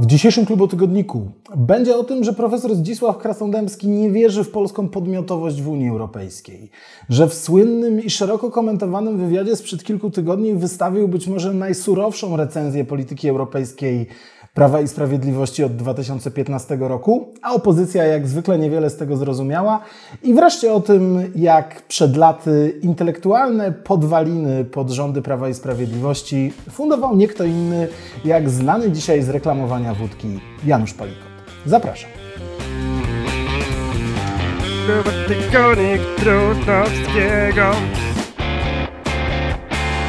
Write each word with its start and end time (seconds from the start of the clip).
W 0.00 0.06
dzisiejszym 0.06 0.46
klubu 0.46 0.68
tygodniku 0.68 1.30
będzie 1.56 1.96
o 1.96 2.04
tym, 2.04 2.24
że 2.24 2.32
profesor 2.32 2.74
Zdzisław 2.74 3.18
Krasnodębski 3.18 3.88
nie 3.88 4.10
wierzy 4.10 4.44
w 4.44 4.50
polską 4.50 4.88
podmiotowość 4.88 5.62
w 5.62 5.68
Unii 5.68 5.88
Europejskiej, 5.88 6.70
że 7.08 7.28
w 7.28 7.34
słynnym 7.34 8.04
i 8.04 8.10
szeroko 8.10 8.50
komentowanym 8.50 9.18
wywiadzie 9.18 9.56
sprzed 9.56 9.84
kilku 9.84 10.10
tygodni 10.10 10.54
wystawił 10.54 11.08
być 11.08 11.26
może 11.26 11.54
najsurowszą 11.54 12.36
recenzję 12.36 12.84
polityki 12.84 13.28
europejskiej 13.28 14.06
Prawa 14.54 14.80
i 14.80 14.88
Sprawiedliwości 14.88 15.64
od 15.64 15.76
2015 15.76 16.76
roku, 16.80 17.34
a 17.42 17.52
opozycja 17.52 18.04
jak 18.04 18.28
zwykle 18.28 18.58
niewiele 18.58 18.90
z 18.90 18.96
tego 18.96 19.16
zrozumiała. 19.16 19.80
I 20.22 20.34
wreszcie 20.34 20.72
o 20.72 20.80
tym, 20.80 21.32
jak 21.34 21.82
przed 21.82 22.16
laty 22.16 22.78
intelektualne 22.82 23.72
podwaliny 23.72 24.64
pod 24.64 24.90
rządy 24.90 25.22
Prawa 25.22 25.48
i 25.48 25.54
Sprawiedliwości 25.54 26.52
fundował 26.70 27.16
nie 27.16 27.28
kto 27.28 27.44
inny, 27.44 27.88
jak 28.24 28.50
znany 28.50 28.90
dzisiaj 28.90 29.22
z 29.22 29.28
reklamowania 29.28 29.94
wódki 29.94 30.40
Janusz 30.64 30.94
Palikot. 30.94 31.30
Zapraszam. 31.66 32.10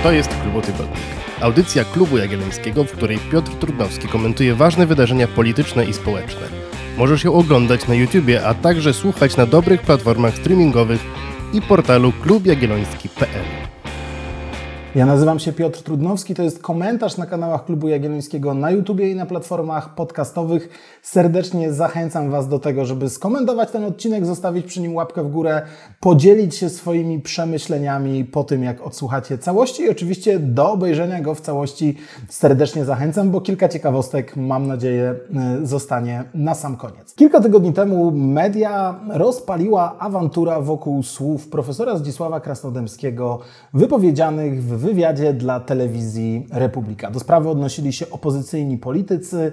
To 0.03 0.11
jest 0.11 0.29
Klubo 0.43 0.61
Tygodnik. 0.61 1.20
Audycja 1.41 1.83
Klubu 1.85 2.17
Jagiellońskiego, 2.17 2.83
w 2.83 2.91
której 2.91 3.17
Piotr 3.31 3.51
Trudnowski 3.51 4.07
komentuje 4.07 4.55
ważne 4.55 4.85
wydarzenia 4.85 5.27
polityczne 5.27 5.85
i 5.85 5.93
społeczne. 5.93 6.41
Możesz 6.97 7.23
ją 7.23 7.33
oglądać 7.33 7.87
na 7.87 7.95
YouTubie, 7.95 8.47
a 8.47 8.53
także 8.53 8.93
słuchać 8.93 9.37
na 9.37 9.45
dobrych 9.45 9.81
platformach 9.81 10.35
streamingowych 10.35 11.01
i 11.53 11.61
portalu 11.61 12.11
klubjagielloński.pl. 12.11 13.70
Ja 14.95 15.05
nazywam 15.05 15.39
się 15.39 15.53
Piotr 15.53 15.81
Trudnowski, 15.81 16.35
to 16.35 16.43
jest 16.43 16.61
komentarz 16.61 17.17
na 17.17 17.25
kanałach 17.25 17.65
Klubu 17.65 17.87
Jagiellońskiego 17.87 18.53
na 18.53 18.71
YouTubie 18.71 19.11
i 19.11 19.15
na 19.15 19.25
platformach 19.25 19.95
podcastowych. 19.95 20.69
Serdecznie 21.01 21.73
zachęcam 21.73 22.31
Was 22.31 22.47
do 22.47 22.59
tego, 22.59 22.85
żeby 22.85 23.09
skomentować 23.09 23.71
ten 23.71 23.85
odcinek, 23.85 24.25
zostawić 24.25 24.65
przy 24.65 24.81
nim 24.81 24.95
łapkę 24.95 25.23
w 25.23 25.31
górę, 25.31 25.61
podzielić 25.99 26.55
się 26.55 26.69
swoimi 26.69 27.19
przemyśleniami 27.19 28.25
po 28.25 28.43
tym, 28.43 28.63
jak 28.63 28.81
odsłuchacie 28.81 29.37
całości 29.37 29.83
i 29.83 29.89
oczywiście 29.89 30.39
do 30.39 30.71
obejrzenia 30.71 31.21
go 31.21 31.35
w 31.35 31.41
całości 31.41 31.97
serdecznie 32.29 32.85
zachęcam, 32.85 33.31
bo 33.31 33.41
kilka 33.41 33.69
ciekawostek, 33.69 34.35
mam 34.35 34.67
nadzieję, 34.67 35.15
y, 35.61 35.67
zostanie 35.67 36.23
na 36.33 36.55
sam 36.55 36.77
koniec. 36.77 37.15
Kilka 37.15 37.41
tygodni 37.41 37.73
temu 37.73 38.11
media 38.11 38.99
rozpaliła 39.09 39.95
awantura 39.99 40.61
wokół 40.61 41.03
słów 41.03 41.47
profesora 41.47 41.97
Zdzisława 41.97 42.39
Krasnodębskiego 42.39 43.39
wypowiedzianych 43.73 44.63
w 44.63 44.80
wywiadzie 44.81 45.33
dla 45.33 45.59
telewizji 45.59 46.47
Republika. 46.51 47.11
Do 47.11 47.19
sprawy 47.19 47.49
odnosili 47.49 47.93
się 47.93 48.09
opozycyjni 48.09 48.77
politycy, 48.77 49.51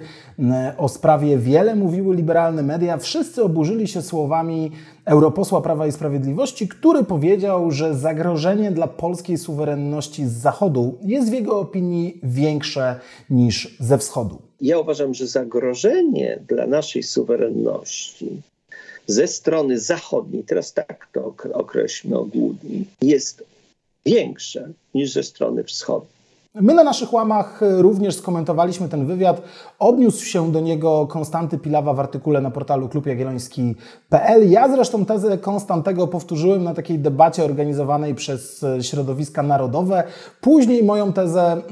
o 0.79 0.89
sprawie 0.89 1.39
wiele 1.39 1.75
mówiły 1.75 2.17
liberalne 2.17 2.63
media. 2.63 2.97
Wszyscy 2.97 3.43
oburzyli 3.43 3.89
się 3.89 4.03
słowami 4.03 4.73
europosła 5.05 5.61
Prawa 5.61 5.87
i 5.87 5.93
Sprawiedliwości, 5.93 6.69
który 6.69 7.05
powiedział, 7.05 7.71
że 7.71 7.95
zagrożenie 7.95 8.71
dla 8.71 8.87
polskiej 8.87 9.39
suwerenności 9.39 10.27
z 10.27 10.33
zachodu 10.33 10.99
jest 11.03 11.31
w 11.31 11.33
jego 11.33 11.61
opinii 11.61 12.21
większe 12.23 13.01
niż 13.31 13.77
ze 13.81 13.99
wschodu. 13.99 14.39
Ja 14.61 14.79
uważam, 14.79 15.15
że 15.15 15.27
zagrożenie 15.27 16.39
dla 16.49 16.67
naszej 16.67 17.03
suwerenności 17.03 18.43
ze 19.07 19.27
strony 19.27 19.81
zachodniej, 19.81 20.45
teraz 20.45 20.73
tak 20.73 21.09
to 21.13 21.35
określmy 21.53 22.19
ogólnie, 22.19 22.85
jest 23.03 23.45
większe 24.07 24.73
niż 24.95 25.11
ze 25.11 25.23
strony 25.23 25.65
wschodniej. 25.65 26.18
My 26.55 26.75
na 26.75 26.85
naszych 26.85 27.13
łamach 27.13 27.63
e, 27.63 27.83
również 27.83 28.17
skomentowaliśmy 28.17 28.89
ten 28.89 29.07
wywiad. 29.07 29.43
Odniósł 29.79 30.25
się 30.25 30.53
do 30.53 30.61
niego 30.61 31.07
Konstanty 31.07 31.59
Pilawa 31.59 31.95
w 31.95 32.01
artykule 32.01 32.41
na 32.41 32.51
portalu 32.51 32.89
klubjagielloński.pl. 32.89 34.51
Ja 34.51 34.69
zresztą 34.69 35.05
tezę 35.05 35.39
Konstantego 35.39 36.07
powtórzyłem 36.07 36.65
na 36.65 36.75
takiej 36.75 36.99
debacie 36.99 37.45
organizowanej 37.45 38.15
przez 38.15 38.65
e, 38.65 38.83
środowiska 38.83 39.43
narodowe. 39.43 40.05
Później 40.41 40.85
moją 40.85 41.13
tezę, 41.13 41.63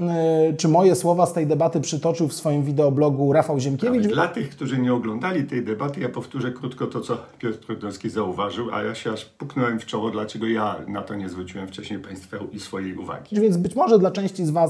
e, 0.51 0.55
czy 0.57 0.69
moje 0.69 0.95
słowa 0.95 1.27
z 1.27 1.33
tej 1.33 1.47
debaty 1.47 1.81
przytoczył 1.81 2.29
w 2.29 2.33
swoim 2.33 2.63
wideoblogu 2.63 3.33
Rafał 3.33 3.61
Ziemkiewicz. 3.61 4.05
Ale 4.05 4.15
dla 4.15 4.29
tych, 4.29 4.51
którzy 4.51 4.79
nie 4.79 4.95
oglądali 4.95 5.45
tej 5.45 5.65
debaty, 5.65 6.01
ja 6.01 6.09
powtórzę 6.09 6.53
krótko 6.53 6.87
to, 6.87 7.01
co 7.01 7.19
Piotr 7.39 7.59
Trudnowski 7.59 8.11
zauważył, 8.11 8.67
a 8.73 8.83
ja 8.83 8.95
się 8.95 9.13
aż 9.13 9.25
puknąłem 9.25 9.81
w 9.81 9.87
czoło, 9.87 10.11
dlaczego 10.11 10.47
ja 10.47 10.77
na 10.89 11.03
to 11.03 11.15
nie 11.15 11.29
zwróciłem 11.29 11.69
wcześniej 11.69 11.99
Państwa 11.99 12.37
i 12.53 12.61
swojej 12.61 12.97
uwagi. 12.97 13.41
Więc 13.41 13.57
być 13.57 13.75
może 13.75 13.99
dla 13.99 14.11
części 14.11 14.47
z 14.47 14.51
Was 14.51 14.66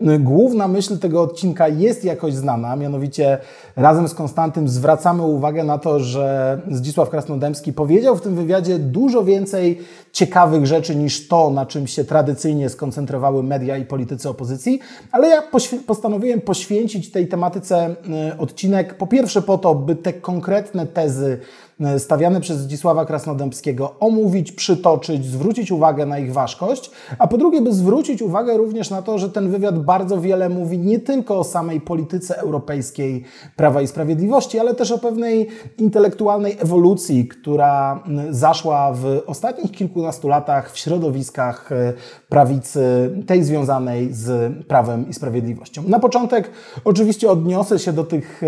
Y, 0.00 0.18
główna 0.18 0.68
myśl 0.68 0.98
tego 0.98 1.22
odcinka 1.22 1.68
jest 1.68 2.04
jakoś 2.04 2.34
znana, 2.34 2.76
mianowicie 2.76 3.38
razem 3.76 4.08
z 4.08 4.14
Konstantym 4.14 4.68
zwracamy 4.68 5.22
uwagę 5.22 5.64
na 5.64 5.78
to, 5.78 6.00
że 6.00 6.60
Zdzisław 6.70 7.10
Krasnodębski 7.10 7.72
powiedział 7.72 8.16
w 8.16 8.20
tym 8.20 8.34
wywiadzie 8.34 8.78
dużo 8.78 9.24
więcej 9.24 9.80
ciekawych 10.12 10.66
rzeczy 10.66 10.96
niż 10.96 11.28
to, 11.28 11.50
na 11.50 11.66
czym 11.66 11.86
się 11.86 12.04
tradycyjnie 12.04 12.68
skoncentrowały 12.68 13.42
media 13.42 13.76
i 13.76 13.84
politycy 13.84 14.28
opozycji, 14.28 14.80
ale 15.12 15.28
ja 15.28 15.42
postanowiłem 15.86 16.40
poświęcić 16.40 17.10
tej 17.10 17.28
tematyce 17.28 17.96
y, 18.34 18.38
odcinek 18.38 18.96
po 18.96 19.06
pierwsze 19.06 19.42
po 19.42 19.58
to, 19.58 19.74
by 19.74 19.96
te 19.96 20.12
konkretne 20.12 20.86
tezy 20.86 21.38
stawiane 21.98 22.40
przez 22.40 22.58
Zdzisława 22.58 23.04
Krasnodębskiego 23.04 23.94
omówić, 24.00 24.52
przytoczyć, 24.52 25.26
zwrócić 25.26 25.72
uwagę 25.72 26.06
na 26.06 26.18
ich 26.18 26.32
ważkość, 26.32 26.90
a 27.18 27.26
po 27.26 27.38
drugie, 27.38 27.60
by 27.62 27.72
zwrócić 27.72 28.22
uwagę 28.22 28.56
również 28.56 28.90
na 28.90 29.02
to, 29.02 29.18
że 29.18 29.30
ten 29.30 29.50
wywiad 29.50 29.78
bardzo 29.78 30.20
wiele 30.20 30.48
mówi 30.48 30.78
nie 30.78 30.98
tylko 30.98 31.38
o 31.38 31.44
samej 31.44 31.80
polityce 31.80 32.38
europejskiej 32.38 33.24
Prawa 33.56 33.82
i 33.82 33.86
Sprawiedliwości, 33.86 34.58
ale 34.58 34.74
też 34.74 34.92
o 34.92 34.98
pewnej 34.98 35.48
intelektualnej 35.78 36.56
ewolucji, 36.60 37.28
która 37.28 38.04
zaszła 38.30 38.92
w 38.92 39.22
ostatnich 39.26 39.72
kilkunastu 39.72 40.28
latach 40.28 40.72
w 40.72 40.78
środowiskach 40.78 41.72
e, 41.72 41.92
prawicy, 42.28 43.10
tej 43.26 43.44
związanej 43.44 44.12
z 44.12 44.52
Prawem 44.66 45.08
i 45.08 45.14
Sprawiedliwością. 45.14 45.82
Na 45.88 45.98
początek 45.98 46.50
oczywiście 46.84 47.30
odniosę 47.30 47.78
się 47.78 47.92
do 47.92 48.04
tych 48.04 48.42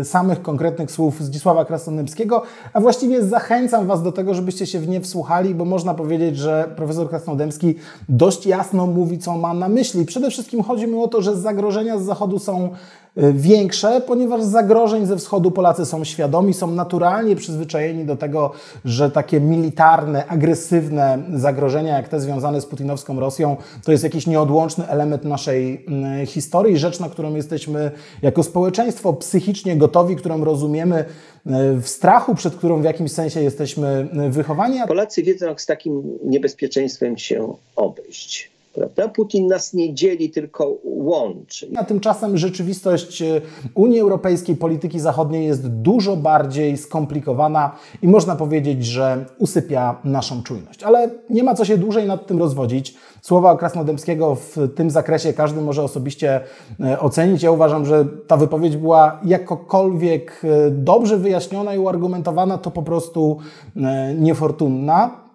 e, 0.00 0.04
samych 0.04 0.42
konkretnych 0.42 0.90
słów 0.90 1.20
Zdzisława 1.20 1.64
Krasnodębskiego, 1.64 2.29
a 2.72 2.80
właściwie 2.80 3.24
zachęcam 3.24 3.86
Was 3.86 4.02
do 4.02 4.12
tego, 4.12 4.34
żebyście 4.34 4.66
się 4.66 4.78
w 4.78 4.88
nie 4.88 5.00
wsłuchali, 5.00 5.54
bo 5.54 5.64
można 5.64 5.94
powiedzieć, 5.94 6.36
że 6.36 6.72
profesor 6.76 7.08
Krasnodębski 7.08 7.74
dość 8.08 8.46
jasno 8.46 8.86
mówi, 8.86 9.18
co 9.18 9.38
ma 9.38 9.54
na 9.54 9.68
myśli. 9.68 10.06
Przede 10.06 10.30
wszystkim 10.30 10.62
chodzi 10.62 10.86
mi 10.86 10.94
o 11.02 11.08
to, 11.08 11.22
że 11.22 11.36
zagrożenia 11.36 11.98
z 11.98 12.02
zachodu 12.02 12.38
są 12.38 12.70
większe, 13.16 14.00
ponieważ 14.06 14.42
zagrożeń 14.42 15.06
ze 15.06 15.16
wschodu 15.16 15.50
Polacy 15.50 15.86
są 15.86 16.04
świadomi, 16.04 16.54
są 16.54 16.70
naturalnie 16.70 17.36
przyzwyczajeni 17.36 18.04
do 18.04 18.16
tego, 18.16 18.52
że 18.84 19.10
takie 19.10 19.40
militarne, 19.40 20.26
agresywne 20.26 21.18
zagrożenia, 21.34 21.96
jak 21.96 22.08
te 22.08 22.20
związane 22.20 22.60
z 22.60 22.66
putinowską 22.66 23.20
Rosją, 23.20 23.56
to 23.84 23.92
jest 23.92 24.04
jakiś 24.04 24.26
nieodłączny 24.26 24.88
element 24.88 25.24
naszej 25.24 25.84
mm, 25.88 26.26
historii, 26.26 26.78
rzecz, 26.78 27.00
na 27.00 27.08
którą 27.08 27.34
jesteśmy 27.34 27.90
jako 28.22 28.42
społeczeństwo 28.42 29.12
psychicznie 29.12 29.76
gotowi, 29.76 30.16
którą 30.16 30.44
rozumiemy 30.44 31.04
y, 31.46 31.80
w 31.80 31.88
strachu, 31.88 32.34
przed 32.34 32.54
którą 32.54 32.80
w 32.80 32.84
jakimś 32.84 33.12
sensie 33.12 33.42
jesteśmy 33.42 34.08
y, 34.26 34.30
wychowani. 34.30 34.78
Polacy 34.88 35.22
wiedzą, 35.22 35.46
jak 35.46 35.60
z 35.60 35.66
takim 35.66 36.18
niebezpieczeństwem 36.24 37.18
się 37.18 37.54
obejść. 37.76 38.49
Prawda? 38.74 39.08
Putin 39.08 39.46
nas 39.46 39.74
nie 39.74 39.94
dzieli, 39.94 40.30
tylko 40.30 40.78
łączy. 40.84 41.70
A 41.76 41.84
tymczasem 41.84 42.38
rzeczywistość 42.38 43.22
e, 43.22 43.40
Unii 43.74 44.00
Europejskiej, 44.00 44.56
polityki 44.56 45.00
zachodniej 45.00 45.46
jest 45.46 45.68
dużo 45.68 46.16
bardziej 46.16 46.76
skomplikowana 46.76 47.76
i 48.02 48.08
można 48.08 48.36
powiedzieć, 48.36 48.84
że 48.84 49.24
usypia 49.38 50.00
naszą 50.04 50.42
czujność. 50.42 50.82
Ale 50.82 51.10
nie 51.30 51.42
ma 51.42 51.54
co 51.54 51.64
się 51.64 51.78
dłużej 51.78 52.06
nad 52.06 52.26
tym 52.26 52.38
rozwodzić. 52.38 52.94
Słowa 53.22 53.56
Krasnodębskiego 53.56 54.34
w 54.34 54.56
tym 54.74 54.90
zakresie 54.90 55.32
każdy 55.32 55.60
może 55.60 55.82
osobiście 55.82 56.40
e, 56.80 57.00
ocenić. 57.00 57.42
Ja 57.42 57.50
uważam, 57.50 57.86
że 57.86 58.04
ta 58.26 58.36
wypowiedź 58.36 58.76
była 58.76 59.20
jakokolwiek 59.24 60.42
e, 60.44 60.70
dobrze 60.70 61.18
wyjaśniona 61.18 61.74
i 61.74 61.78
uargumentowana, 61.78 62.58
to 62.58 62.70
po 62.70 62.82
prostu 62.82 63.38
niefortunna 64.18 65.29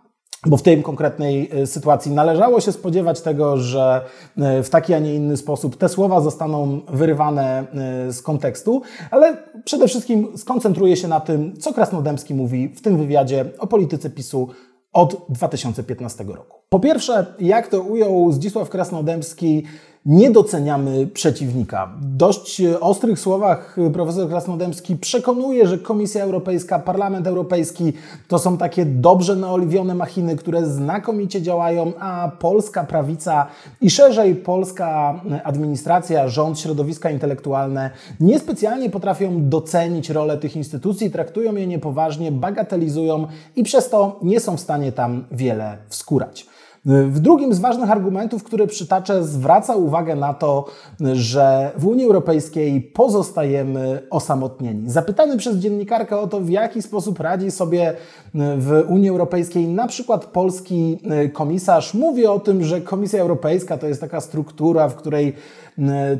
bo 0.46 0.58
w 0.58 0.62
tej 0.62 0.84
konkretnej 0.84 1.50
e, 1.54 1.68
sytuacji 1.68 2.12
należało 2.12 2.62
się 2.62 2.72
spodziewać 2.72 3.22
tego, 3.22 3.58
że 3.58 4.06
e, 4.38 4.64
w 4.64 4.70
taki, 4.70 4.94
a 4.94 5.00
nie 5.00 5.16
inny 5.16 5.38
sposób 5.38 5.78
te 5.78 5.90
słowa 5.90 6.22
zostaną 6.22 6.82
wyrywane 6.90 7.66
e, 8.08 8.14
z 8.14 8.22
kontekstu, 8.22 8.82
ale 9.12 9.38
przede 9.66 9.88
wszystkim 9.88 10.38
skoncentruję 10.38 10.96
się 10.96 11.08
na 11.08 11.20
tym, 11.20 11.58
co 11.58 11.74
Krasnodębski 11.74 12.34
mówi 12.34 12.70
w 12.70 12.82
tym 12.82 12.98
wywiadzie 12.98 13.46
o 13.60 13.68
polityce 13.68 14.10
PiSu 14.10 14.50
od 14.94 15.26
2015 15.30 16.24
roku. 16.24 16.65
Po 16.70 16.80
pierwsze, 16.80 17.26
jak 17.40 17.68
to 17.68 17.82
ujął 17.82 18.32
Zdzisław 18.32 18.70
Krasnodębski, 18.70 19.64
nie 20.06 20.32
doceniamy 20.32 21.08
przeciwnika. 21.08 21.94
W 22.02 22.06
dość 22.06 22.62
ostrych 22.80 23.20
słowach 23.20 23.76
profesor 23.94 24.30
Krasnodębski 24.30 24.96
przekonuje, 24.96 25.68
że 25.68 25.78
Komisja 25.78 26.24
Europejska, 26.24 26.80
Parlament 26.80 27.28
Europejski 27.28 27.94
to 28.28 28.40
są 28.40 28.58
takie 28.58 28.86
dobrze 28.86 29.36
naoliwione 29.36 29.96
machiny, 29.96 30.36
które 30.36 30.66
znakomicie 30.66 31.42
działają, 31.42 31.94
a 32.00 32.32
polska 32.40 32.84
prawica 32.84 33.48
i 33.82 33.90
szerzej 33.90 34.36
polska 34.36 35.22
administracja, 35.44 36.28
rząd, 36.28 36.60
środowiska 36.60 37.10
intelektualne 37.10 37.90
niespecjalnie 38.20 38.90
potrafią 38.90 39.50
docenić 39.50 40.10
rolę 40.10 40.38
tych 40.38 40.56
instytucji, 40.56 41.12
traktują 41.12 41.56
je 41.56 41.68
niepoważnie, 41.68 42.32
bagatelizują 42.32 43.28
i 43.56 43.64
przez 43.64 43.90
to 43.90 44.20
nie 44.24 44.40
są 44.40 44.58
w 44.58 44.62
stanie 44.62 44.92
tam 44.92 45.26
wiele 45.32 45.78
wskurać. 45.90 46.46
W 46.86 47.20
drugim 47.20 47.54
z 47.54 47.60
ważnych 47.60 47.92
argumentów, 47.92 48.44
który 48.44 48.68
przytaczę, 48.68 49.24
zwraca 49.24 49.76
uwagę 49.76 50.16
na 50.16 50.34
to, 50.34 50.66
że 51.14 51.72
w 51.78 51.88
Unii 51.88 52.06
Europejskiej 52.06 52.82
pozostajemy 52.82 54.08
osamotnieni. 54.10 54.90
Zapytany 54.90 55.38
przez 55.38 55.58
dziennikarkę 55.58 56.20
o 56.20 56.28
to, 56.28 56.40
w 56.40 56.50
jaki 56.50 56.82
sposób 56.82 57.20
radzi 57.20 57.52
sobie 57.52 57.94
w 58.34 58.84
Unii 58.88 59.10
Europejskiej 59.10 59.68
na 59.68 59.88
przykład 59.88 60.26
polski 60.26 61.00
komisarz, 61.34 61.94
mówi 61.94 62.26
o 62.26 62.40
tym, 62.40 62.64
że 62.64 62.82
Komisja 62.82 63.22
Europejska 63.22 63.78
to 63.78 63.88
jest 63.88 64.02
taka 64.02 64.22
struktura, 64.22 64.90
w 64.90 64.96
której 64.96 65.34
E, 65.34 65.65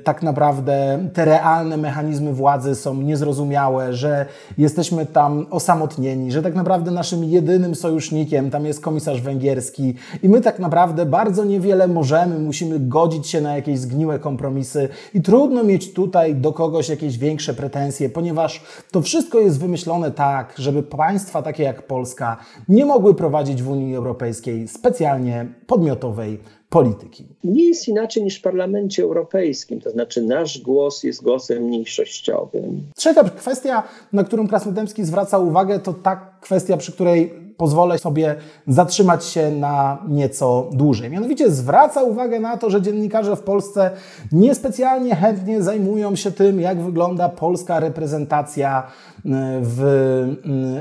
tak 0.04 0.24
naprawdę 0.24 1.10
te 1.14 1.26
realne 1.26 1.78
mechanizmy 1.78 2.34
władzy 2.34 2.76
są 2.76 3.02
niezrozumiałe, 3.02 3.94
że 3.94 4.26
jesteśmy 4.58 5.06
tam 5.06 5.46
osamotnieni, 5.50 6.32
że 6.32 6.42
tak 6.42 6.56
naprawdę 6.56 6.92
naszym 6.92 7.24
jedynym 7.24 7.76
sojusznikiem 7.76 8.52
tam 8.52 8.66
jest 8.66 8.82
komisarz 8.82 9.22
węgierski 9.22 9.96
i 10.24 10.30
my 10.30 10.42
tak 10.42 10.60
naprawdę 10.60 11.06
bardzo 11.06 11.46
niewiele 11.46 11.88
możemy, 11.88 12.40
musimy 12.40 12.80
godzić 12.80 13.28
się 13.28 13.42
na 13.42 13.56
jakieś 13.56 13.80
zgniłe 13.80 14.20
kompromisy 14.20 14.90
i 15.14 15.22
trudno 15.22 15.64
mieć 15.64 15.94
tutaj 15.94 16.36
do 16.36 16.54
kogoś 16.54 16.90
jakieś 16.90 17.18
większe 17.18 17.54
pretensje, 17.54 18.10
ponieważ 18.10 18.64
to 18.92 19.02
wszystko 19.02 19.40
jest 19.40 19.60
wymyślone 19.60 20.12
tak, 20.12 20.54
żeby 20.58 20.84
państwa 20.84 21.42
takie 21.42 21.64
jak 21.64 21.88
Polska 21.88 22.38
nie 22.70 22.86
mogły 22.86 23.16
prowadzić 23.16 23.64
w 23.64 23.70
Unii 23.70 23.96
Europejskiej 23.96 24.68
specjalnie 24.68 25.46
podmiotowej 25.68 26.40
polityki. 26.76 27.26
Nie 27.44 27.66
jest 27.66 27.88
inaczej 27.88 28.24
niż 28.24 28.40
w 28.40 28.42
Parlamencie 28.42 29.04
Europejskim, 29.04 29.82
to 29.82 29.92
znaczy 29.92 30.22
nasz 30.22 30.62
głos 30.62 31.04
jest 31.04 31.24
głosem 31.24 31.64
mniejszościowym. 31.64 32.82
Trzecia 32.96 33.24
kwestia, 33.24 33.84
na 34.14 34.24
którą 34.24 34.48
Krasnodębski 34.48 35.06
zwraca 35.06 35.40
uwagę, 35.40 35.80
to 35.80 35.94
ta 35.94 36.16
kwestia, 36.42 36.78
przy 36.78 36.92
której 36.92 37.34
pozwolę 37.58 38.00
sobie 38.00 38.36
zatrzymać 38.68 39.26
się 39.26 39.52
na 39.52 39.98
nieco 40.08 40.70
dłużej. 40.72 41.10
Mianowicie 41.10 41.52
zwraca 41.52 42.04
uwagę 42.04 42.40
na 42.40 42.58
to, 42.58 42.70
że 42.70 42.82
dziennikarze 42.82 43.36
w 43.36 43.42
Polsce 43.42 43.92
niespecjalnie 44.32 45.16
chętnie 45.16 45.64
zajmują 45.64 46.16
się 46.16 46.32
tym, 46.32 46.62
jak 46.62 46.82
wygląda 46.82 47.30
polska 47.30 47.80
reprezentacja 47.80 48.84
e, 48.84 49.30
w 49.62 49.82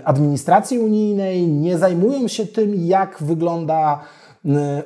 administracji 0.05 0.79
unijnej, 0.79 1.49
nie 1.49 1.79
zajmują 1.79 2.29
się 2.29 2.47
tym, 2.47 2.75
jak 2.75 3.23
wygląda 3.23 4.01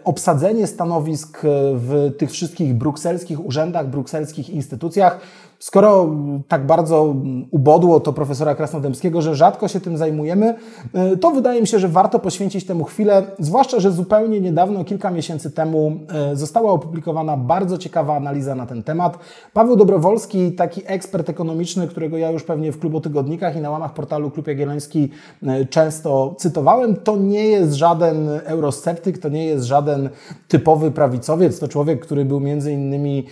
obsadzenie 0.05 0.67
stanowisk 0.67 1.45
e, 1.45 1.49
w 1.75 2.13
tych 2.19 2.31
wszystkich 2.31 2.75
brukselskich 2.75 3.47
urzędach, 3.47 3.89
brukselskich 3.91 4.51
instytucjach 4.51 5.21
Skoro 5.59 6.15
tak 6.49 6.67
bardzo 6.67 7.15
ubodło 7.51 8.01
to 8.01 8.13
profesora 8.13 8.55
Krasnodębskiego, 8.55 9.23
że 9.23 9.35
rzadko 9.35 9.69
się 9.69 9.81
tym 9.81 9.97
zajmujemy, 9.97 10.55
e, 10.95 11.17
to 11.17 11.31
wydaje 11.31 11.61
mi 11.61 11.67
się, 11.67 11.79
że 11.79 11.89
warto 11.89 12.19
poświęcić 12.19 12.67
temu 12.67 12.85
chwilę, 12.85 13.23
zwłaszcza, 13.39 13.81
że 13.81 13.93
zupełnie 13.93 14.41
niedawno, 14.41 14.85
kilka 14.85 15.11
miesięcy 15.11 15.51
temu, 15.51 15.93
e, 16.33 16.37
została 16.37 16.73
opublikowana 16.73 17.37
bardzo 17.37 17.79
ciekawa 17.79 18.17
analiza 18.17 18.55
na 18.55 18.67
ten 18.67 18.83
temat. 18.83 19.19
Paweł 19.53 19.77
Dobrowolski, 19.77 20.53
taki 20.53 20.83
ekspert 20.87 21.29
ekonomiczny, 21.31 21.89
którego 21.89 22.19
ja 22.19 22.31
już 22.31 22.43
pewnie 22.43 22.73
w 22.73 22.79
klubotygodnikach 22.79 23.57
i 23.57 23.61
na 23.61 23.71
łamach 23.71 23.95
portalu 23.95 24.31
Klub 24.31 24.47
Jagielloński 24.47 25.09
e, 25.43 25.67
często 25.67 26.35
cytowałem, 26.39 26.97
to 26.97 27.17
nie 27.17 27.47
jest 27.47 27.73
żaden 27.73 28.29
eurosceptyk, 28.45 29.19
to 29.19 29.29
nie 29.29 29.45
jest 29.45 29.65
żaden 29.65 30.09
typowy 30.49 30.91
prawicowiec, 30.91 31.59
to 31.59 31.69
człowiek, 31.69 32.01
który 32.01 32.25
był 32.25 32.41
między 32.41 32.73
innymi 32.73 33.27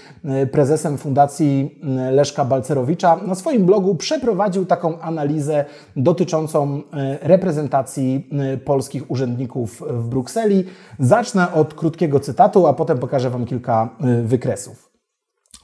prezesem 0.52 0.99
Fundacji 0.99 1.81
Leszka 2.16 2.44
Balcerowicza, 2.44 3.16
na 3.16 3.34
swoim 3.34 3.66
blogu 3.66 3.94
przeprowadził 3.94 4.66
taką 4.66 5.00
analizę 5.00 5.64
dotyczącą 5.96 6.82
e, 6.92 7.18
reprezentacji 7.22 8.28
e, 8.32 8.56
polskich 8.56 9.10
urzędników 9.10 9.82
w 9.90 10.08
Brukseli. 10.08 10.64
Zacznę 10.98 11.52
od 11.52 11.74
krótkiego 11.74 12.20
cytatu, 12.20 12.66
a 12.66 12.72
potem 12.72 12.98
pokażę 12.98 13.30
Wam 13.30 13.46
kilka 13.46 13.88
e, 14.00 14.22
wykresów. 14.22 14.90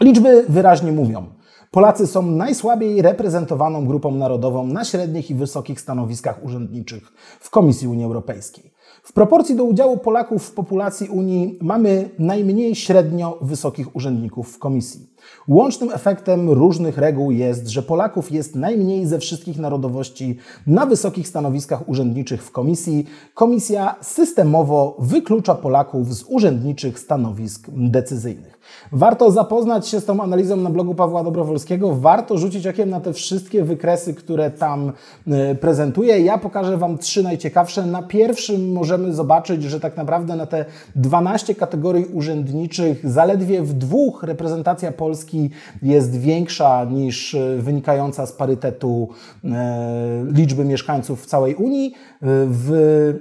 Liczby 0.00 0.44
wyraźnie 0.48 0.92
mówią. 0.92 1.26
Polacy 1.70 2.06
są 2.06 2.22
najsłabiej 2.22 3.02
reprezentowaną 3.02 3.86
grupą 3.86 4.14
narodową 4.14 4.66
na 4.66 4.84
średnich 4.84 5.30
i 5.30 5.34
wysokich 5.34 5.80
stanowiskach 5.80 6.44
urzędniczych 6.44 7.12
w 7.40 7.50
Komisji 7.50 7.88
Unii 7.88 8.04
Europejskiej. 8.04 8.72
W 9.02 9.12
proporcji 9.12 9.56
do 9.56 9.64
udziału 9.64 9.98
Polaków 9.98 10.44
w 10.44 10.54
populacji 10.54 11.08
Unii 11.08 11.58
mamy 11.62 12.10
najmniej 12.18 12.74
średnio 12.74 13.38
wysokich 13.42 13.96
urzędników 13.96 14.52
w 14.52 14.58
Komisji. 14.58 15.11
Łącznym 15.48 15.90
efektem 15.92 16.50
różnych 16.50 16.98
reguł 16.98 17.30
jest, 17.30 17.68
że 17.68 17.82
Polaków 17.82 18.32
jest 18.32 18.56
najmniej 18.56 19.06
ze 19.06 19.18
wszystkich 19.18 19.58
narodowości 19.58 20.36
na 20.66 20.86
wysokich 20.86 21.28
stanowiskach 21.28 21.88
urzędniczych 21.88 22.44
w 22.44 22.50
komisji. 22.50 23.06
Komisja 23.34 23.94
systemowo 24.00 24.96
wyklucza 24.98 25.54
Polaków 25.54 26.14
z 26.14 26.24
urzędniczych 26.28 26.98
stanowisk 26.98 27.66
decyzyjnych. 27.70 28.58
Warto 28.92 29.30
zapoznać 29.30 29.88
się 29.88 30.00
z 30.00 30.04
tą 30.04 30.20
analizą 30.20 30.56
na 30.56 30.70
blogu 30.70 30.94
Pawła 30.94 31.24
Dobrowolskiego, 31.24 31.94
warto 31.94 32.38
rzucić 32.38 32.66
okiem 32.66 32.90
na 32.90 33.00
te 33.00 33.12
wszystkie 33.12 33.64
wykresy, 33.64 34.14
które 34.14 34.50
tam 34.50 34.92
e, 35.26 35.54
prezentuje. 35.54 36.20
Ja 36.20 36.38
pokażę 36.38 36.76
Wam 36.76 36.98
trzy 36.98 37.22
najciekawsze. 37.22 37.86
Na 37.86 38.02
pierwszym 38.02 38.72
możemy 38.72 39.14
zobaczyć, 39.14 39.62
że 39.62 39.80
tak 39.80 39.96
naprawdę 39.96 40.36
na 40.36 40.46
te 40.46 40.64
12 40.96 41.54
kategorii 41.54 42.04
urzędniczych 42.04 43.10
zaledwie 43.10 43.62
w 43.62 43.72
dwóch 43.72 44.22
reprezentacja 44.22 44.92
Polski 44.92 45.11
Polski 45.12 45.50
jest 45.82 46.20
większa 46.20 46.84
niż 46.84 47.34
e, 47.34 47.56
wynikająca 47.58 48.26
z 48.26 48.32
parytetu 48.32 49.08
e, 49.44 50.24
liczby 50.32 50.64
mieszkańców 50.64 51.22
w 51.22 51.26
całej 51.26 51.54
Unii. 51.54 51.94
W 52.46 52.72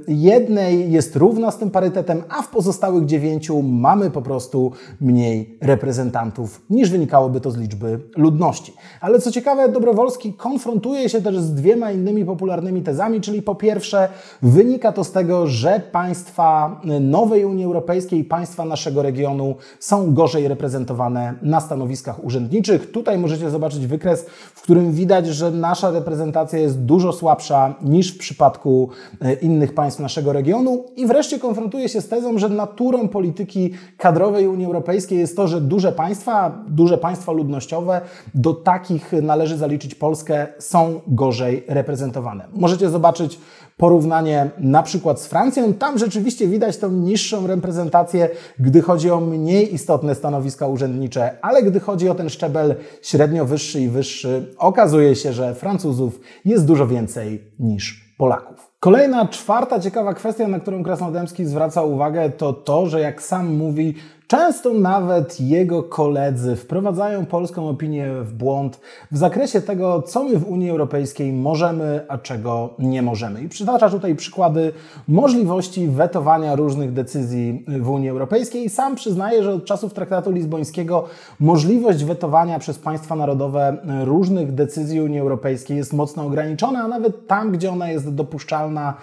jednej 0.08 0.92
jest 0.92 1.16
równa 1.16 1.52
z 1.52 1.58
tym 1.58 1.72
parytetem, 1.72 2.24
a 2.30 2.42
w 2.42 2.50
pozostałych 2.50 3.06
dziewięciu 3.06 3.62
mamy 3.62 4.12
po 4.12 4.22
prostu 4.22 4.72
mniej 5.02 5.58
reprezentantów 5.62 6.62
niż 6.70 6.90
wynikałoby 6.90 7.42
to 7.42 7.52
z 7.52 7.58
liczby 7.58 8.00
ludności. 8.18 8.74
Ale 9.02 9.20
co 9.20 9.32
ciekawe, 9.32 9.70
Dobrowolski 9.70 10.34
konfrontuje 10.34 11.10
się 11.10 11.22
też 11.22 11.40
z 11.40 11.54
dwiema 11.54 11.92
innymi 11.92 12.26
popularnymi 12.26 12.82
tezami, 12.82 13.22
czyli 13.22 13.42
po 13.42 13.56
pierwsze 13.56 14.10
wynika 14.42 14.92
to 14.92 15.04
z 15.04 15.12
tego, 15.12 15.48
że 15.48 15.82
państwa 15.92 16.82
nowej 17.00 17.46
Unii 17.46 17.66
Europejskiej, 17.66 18.24
państwa 18.24 18.66
naszego 18.66 19.02
regionu 19.02 19.56
są 19.80 20.14
gorzej 20.14 20.48
reprezentowane 20.48 21.34
na 21.42 21.62
stanowiskach 21.82 22.24
urzędniczych. 22.24 22.92
Tutaj 22.92 23.18
możecie 23.18 23.50
zobaczyć 23.50 23.88
wykres, 23.88 24.26
w 24.54 24.62
którym 24.62 24.92
widać, 24.92 25.28
że 25.28 25.52
nasza 25.52 25.92
reprezentacja 25.92 26.60
jest 26.60 26.80
dużo 26.80 27.14
słabsza 27.14 27.76
niż 27.82 28.16
w 28.16 28.18
przypadku 28.18 28.90
E, 29.22 29.34
innych 29.34 29.74
państw 29.74 30.00
naszego 30.00 30.34
regionu 30.34 30.84
i 30.96 31.08
wreszcie 31.08 31.40
konfrontuje 31.40 31.90
się 31.90 32.02
z 32.02 32.08
tezą, 32.08 32.38
że 32.38 32.50
naturą 32.50 33.08
polityki 33.08 33.74
kadrowej 33.98 34.48
Unii 34.48 34.66
Europejskiej 34.66 35.20
jest 35.20 35.36
to, 35.36 35.48
że 35.48 35.62
duże 35.62 35.92
państwa, 35.92 36.64
duże 36.68 36.98
państwa 36.98 37.32
ludnościowe, 37.32 38.02
do 38.36 38.54
takich 38.54 39.14
należy 39.22 39.58
zaliczyć 39.58 39.96
Polskę, 39.96 40.48
są 40.60 41.02
gorzej 41.08 41.64
reprezentowane. 41.68 42.48
Możecie 42.54 42.90
zobaczyć 42.90 43.40
porównanie 43.78 44.50
na 44.58 44.84
przykład 44.84 45.22
z 45.22 45.28
Francją. 45.28 45.74
Tam 45.74 45.98
rzeczywiście 45.98 46.48
widać 46.48 46.78
tą 46.78 46.92
niższą 46.92 47.48
reprezentację, 47.48 48.30
gdy 48.60 48.82
chodzi 48.82 49.12
o 49.12 49.20
mniej 49.20 49.74
istotne 49.74 50.16
stanowiska 50.16 50.68
urzędnicze, 50.68 51.38
ale 51.42 51.64
gdy 51.64 51.71
chodzi 51.80 52.10
o 52.10 52.16
ten 52.16 52.30
szczebel 52.30 52.76
średnio 53.02 53.46
wyższy 53.46 53.82
i 53.82 53.88
wyższy, 53.88 54.56
okazuje 54.58 55.16
się, 55.16 55.34
że 55.34 55.56
Francuzów 55.56 56.20
jest 56.46 56.66
dużo 56.66 56.88
więcej 56.88 57.52
niż 57.60 58.16
Polaków. 58.18 58.72
Kolejna, 58.80 59.28
czwarta 59.28 59.80
ciekawa 59.80 60.14
kwestia, 60.14 60.48
na 60.48 60.60
którą 60.60 60.84
Krasnodębski 60.84 61.46
zwraca 61.46 61.84
uwagę, 61.84 62.30
to 62.30 62.54
to, 62.54 62.86
że 62.86 63.00
jak 63.00 63.22
sam 63.22 63.56
mówi, 63.56 63.96
Często 64.32 64.74
nawet 64.74 65.42
jego 65.42 65.84
koledzy 65.84 66.56
wprowadzają 66.56 67.26
polską 67.26 67.70
opinię 67.70 68.08
w 68.22 68.34
błąd 68.34 68.80
w 69.12 69.18
zakresie 69.18 69.62
tego, 69.62 70.02
co 70.02 70.24
my 70.24 70.38
w 70.38 70.50
Unii 70.50 70.70
Europejskiej 70.70 71.34
możemy, 71.34 72.06
a 72.08 72.18
czego 72.18 72.70
nie 72.80 73.02
możemy. 73.02 73.42
I 73.42 73.50
przytacza 73.50 73.90
tutaj 73.90 74.16
przykłady 74.16 74.74
możliwości 75.08 75.88
wetowania 75.88 76.56
różnych 76.56 76.94
decyzji 76.94 77.66
w 77.68 77.90
Unii 77.90 78.10
Europejskiej. 78.10 78.66
I 78.66 78.70
sam 78.70 78.96
przyznaje, 78.96 79.44
że 79.44 79.54
od 79.54 79.66
czasów 79.66 79.94
traktatu 79.94 80.32
lizbońskiego 80.32 81.06
możliwość 81.40 82.04
wetowania 82.04 82.60
przez 82.60 82.80
państwa 82.80 83.16
narodowe 83.16 83.78
różnych 84.04 84.54
decyzji 84.54 85.02
Unii 85.02 85.20
Europejskiej 85.20 85.78
jest 85.78 85.94
mocno 85.94 86.26
ograniczona, 86.26 86.84
a 86.84 86.88
nawet 86.88 87.28
tam, 87.28 87.52
gdzie 87.52 87.72
ona 87.72 87.90
jest 87.90 88.16
dopuszczalna, 88.16 88.94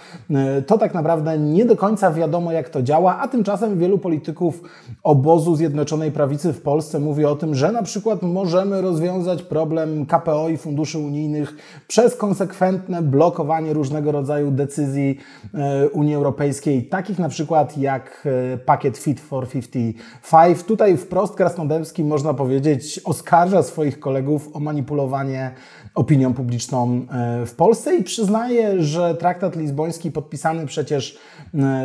to 0.66 0.78
tak 0.78 0.94
naprawdę 0.94 1.38
nie 1.38 1.64
do 1.64 1.76
końca 1.76 2.12
wiadomo, 2.12 2.52
jak 2.52 2.68
to 2.68 2.82
działa, 2.82 3.18
a 3.18 3.28
tymczasem 3.28 3.78
wielu 3.78 3.98
polityków 3.98 4.62
ob 5.02 5.17
obozu 5.18 5.56
Zjednoczonej 5.56 6.12
Prawicy 6.12 6.52
w 6.52 6.62
Polsce 6.62 7.00
mówi 7.00 7.24
o 7.24 7.36
tym, 7.36 7.54
że 7.54 7.72
na 7.72 7.82
przykład 7.82 8.22
możemy 8.22 8.80
rozwiązać 8.80 9.42
problem 9.42 10.06
KPO 10.06 10.48
i 10.48 10.56
funduszy 10.56 10.98
unijnych 10.98 11.56
przez 11.88 12.16
konsekwentne 12.16 13.02
blokowanie 13.02 13.72
różnego 13.72 14.12
rodzaju 14.12 14.50
decyzji 14.50 15.18
e, 15.54 15.88
Unii 15.88 16.14
Europejskiej, 16.14 16.84
takich 16.84 17.18
na 17.18 17.28
przykład 17.28 17.78
jak 17.78 18.28
e, 18.54 18.58
pakiet 18.58 18.98
Fit 18.98 19.20
for 19.20 19.48
55. 19.48 20.62
Tutaj 20.62 20.96
wprost 20.96 21.34
Krasnodębski, 21.34 22.04
można 22.04 22.34
powiedzieć, 22.34 23.00
oskarża 23.04 23.62
swoich 23.62 24.00
kolegów 24.00 24.56
o 24.56 24.60
manipulowanie 24.60 25.50
opinią 25.94 26.34
publiczną 26.34 27.06
e, 27.10 27.46
w 27.46 27.54
Polsce 27.54 27.96
i 27.96 28.04
przyznaje, 28.04 28.82
że 28.82 29.14
traktat 29.14 29.56
lizboński 29.56 30.12
podpisany 30.12 30.66
przecież 30.66 31.18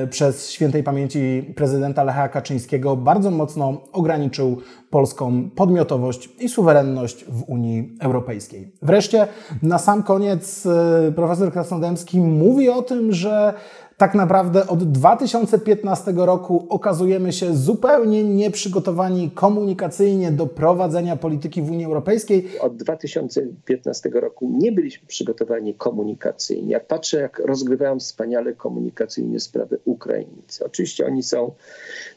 przez 0.10 0.52
świętej 0.52 0.84
pamięci 0.84 1.54
prezydenta 1.56 2.04
Lecha 2.04 2.30
Kaczyńskiego 2.30 2.96
bardzo 2.96 3.32
mocno 3.32 3.82
ograniczył 3.92 4.62
polską 4.90 5.50
podmiotowość 5.56 6.30
i 6.40 6.50
suwerenność 6.50 7.26
w 7.26 7.44
Unii 7.48 7.98
Europejskiej. 8.00 8.72
Wreszcie 8.82 9.28
na 9.62 9.78
sam 9.78 10.04
koniec 10.04 10.66
e, 10.66 11.12
profesor 11.16 11.52
Krasnodębski 11.52 12.20
mówi 12.20 12.70
o 12.70 12.82
tym, 12.82 13.14
że 13.14 13.54
tak 13.98 14.16
naprawdę 14.16 14.68
od 14.68 14.92
2015 14.92 16.14
roku 16.16 16.66
okazujemy 16.70 17.34
się 17.34 17.56
zupełnie 17.56 18.24
nieprzygotowani 18.24 19.32
komunikacyjnie 19.32 20.32
do 20.32 20.48
prowadzenia 20.48 21.16
polityki 21.16 21.62
w 21.62 21.72
Unii 21.72 21.86
Europejskiej. 21.86 22.60
Od 22.60 22.78
2015 22.78 24.10
roku 24.10 24.52
nie 24.54 24.72
byliśmy 24.72 25.08
przygotowani 25.08 25.74
komunikacyjnie. 25.76 26.72
Jak 26.72 26.88
patrzę, 26.88 27.20
jak 27.20 27.40
rozgrywają 27.40 28.00
wspaniale 28.00 28.54
komunikacyjnie 28.54 29.40
sprawy 29.40 29.80
Ukraińcy. 29.86 30.66
Oczywiście 30.66 31.06
oni 31.06 31.24
są 31.24 31.52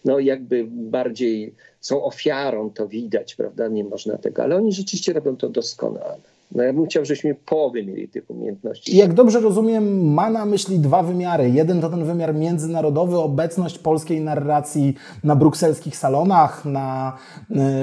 no 0.05 0.19
jakby 0.19 0.67
bardziej, 0.71 1.55
są 1.81 2.05
ofiarą, 2.05 2.71
to 2.71 2.89
widać, 2.89 3.35
prawda, 3.35 3.69
nie 3.69 3.85
można 3.85 4.19
tego, 4.19 4.43
ale 4.43 4.57
oni 4.57 4.73
rzeczywiście 4.73 5.13
robią 5.13 5.37
to 5.37 5.49
doskonale. 5.49 6.36
No 6.53 6.63
ja 6.63 6.73
bym 6.73 6.87
chciał, 6.87 7.05
żebyśmy 7.05 7.35
połowy 7.35 7.85
mieli 7.85 8.09
tych 8.09 8.31
umiejętności. 8.31 8.97
Jak 8.97 9.15
dobrze 9.15 9.41
rozumiem, 9.41 10.15
ma 10.15 10.31
na 10.31 10.45
myśli 10.45 10.79
dwa 10.79 11.03
wymiary. 11.03 11.51
Jeden 11.51 11.81
to 11.81 11.91
ten 11.91 12.05
wymiar 12.05 12.35
międzynarodowy, 12.35 13.19
obecność 13.19 13.79
polskiej 13.79 14.21
narracji 14.21 14.95
na 15.25 15.37
brukselskich 15.37 15.97
salonach, 15.97 16.65
na 16.65 17.17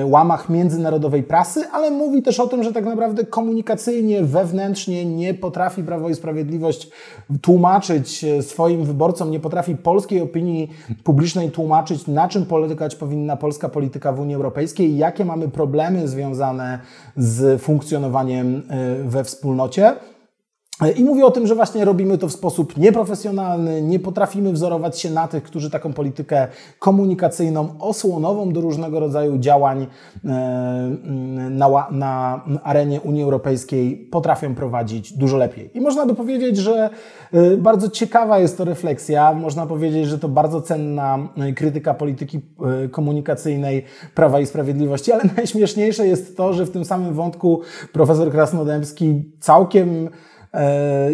y, 0.01 0.05
łamach 0.05 0.49
międzynarodowej 0.49 1.23
prasy, 1.23 1.63
ale 1.71 1.91
mówi 1.91 2.21
też 2.21 2.39
o 2.39 2.47
tym, 2.47 2.63
że 2.63 2.73
tak 2.73 2.85
naprawdę 2.85 3.25
komunikacyjnie, 3.25 4.23
wewnętrznie 4.23 5.05
nie 5.05 5.33
potrafi 5.33 5.83
Prawo 5.83 6.09
i 6.09 6.15
Sprawiedliwość 6.15 6.89
tłumaczyć 7.41 8.23
e, 8.23 8.41
swoim 8.41 8.83
wyborcom, 8.83 9.31
nie 9.31 9.39
potrafi 9.39 9.75
polskiej 9.75 10.21
opinii 10.21 10.69
publicznej 11.03 11.51
tłumaczyć, 11.51 12.07
na 12.07 12.27
czym 12.27 12.45
polegać 12.45 12.95
powinna 12.95 13.37
polska 13.37 13.69
polityka 13.69 14.13
w 14.13 14.19
Unii 14.19 14.35
Europejskiej, 14.35 14.97
jakie 14.97 15.25
mamy 15.25 15.47
problemy 15.47 16.07
związane 16.07 16.79
z 17.17 17.61
funkcjonowaniem 17.61 18.52
E, 18.52 18.52
we 19.05 19.23
wspólnocie. 19.23 19.95
I 20.95 21.03
mówi 21.03 21.23
o 21.23 21.31
tym, 21.31 21.47
że 21.47 21.55
właśnie 21.55 21.85
robimy 21.85 22.17
to 22.17 22.27
w 22.27 22.31
sposób 22.31 22.77
nieprofesjonalny, 22.77 23.81
nie 23.81 23.99
potrafimy 23.99 24.51
wzorować 24.51 24.99
się 24.99 25.09
na 25.09 25.27
tych, 25.27 25.43
którzy 25.43 25.69
taką 25.69 25.93
politykę 25.93 26.47
komunikacyjną, 26.79 27.75
osłonową 27.79 28.53
do 28.53 28.61
różnego 28.61 28.99
rodzaju 28.99 29.37
działań 29.37 29.87
e, 30.25 30.27
na, 31.49 31.87
na 31.91 32.43
arenie 32.63 33.01
Unii 33.01 33.23
Europejskiej 33.23 33.97
potrafią 34.11 34.55
prowadzić 34.55 35.13
dużo 35.13 35.37
lepiej. 35.37 35.77
I 35.77 35.81
można 35.81 36.05
by 36.05 36.15
powiedzieć, 36.15 36.57
że 36.57 36.89
e, 37.33 37.57
bardzo 37.57 37.89
ciekawa 37.89 38.39
jest 38.39 38.57
to 38.57 38.65
refleksja, 38.65 39.33
można 39.33 39.65
powiedzieć, 39.65 40.07
że 40.07 40.19
to 40.19 40.29
bardzo 40.29 40.61
cenna 40.61 41.19
krytyka 41.55 41.93
polityki 41.93 42.41
e, 42.83 42.87
komunikacyjnej 42.89 43.83
Prawa 44.15 44.39
i 44.39 44.45
Sprawiedliwości, 44.45 45.11
ale 45.11 45.23
najśmieszniejsze 45.37 46.07
jest 46.07 46.37
to, 46.37 46.53
że 46.53 46.65
w 46.65 46.71
tym 46.71 46.85
samym 46.85 47.13
wątku 47.13 47.61
profesor 47.91 48.31
Krasnodębski 48.31 49.31
całkiem 49.39 50.09
E, 50.09 50.32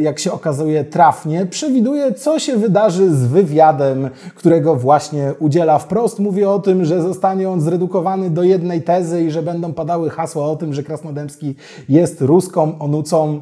jak 0.02 0.20
się 0.20 0.32
okazuje, 0.32 0.84
trafnie 0.84 1.46
przewiduje, 1.46 2.14
co 2.14 2.40
się 2.40 2.58
wydarzy 2.58 3.16
z 3.16 3.26
wywiadem, 3.26 4.10
którego 4.36 4.76
właśnie 4.76 5.34
udziela 5.40 5.80
wprost. 5.80 6.20
Mówi 6.20 6.46
o 6.46 6.60
tym, 6.60 6.86
że 6.86 7.02
zostanie 7.02 7.50
on 7.50 7.62
zredukowany 7.62 8.30
do 8.30 8.44
jednej 8.44 8.82
tezy 8.82 9.24
i 9.24 9.32
że 9.32 9.44
będą 9.44 9.74
padały 9.74 10.10
hasła 10.10 10.46
o 10.46 10.56
tym, 10.56 10.74
że 10.74 10.84
Krasnodębski 10.84 11.56
jest 11.90 12.22
ruską 12.22 12.80
onucą 12.80 13.42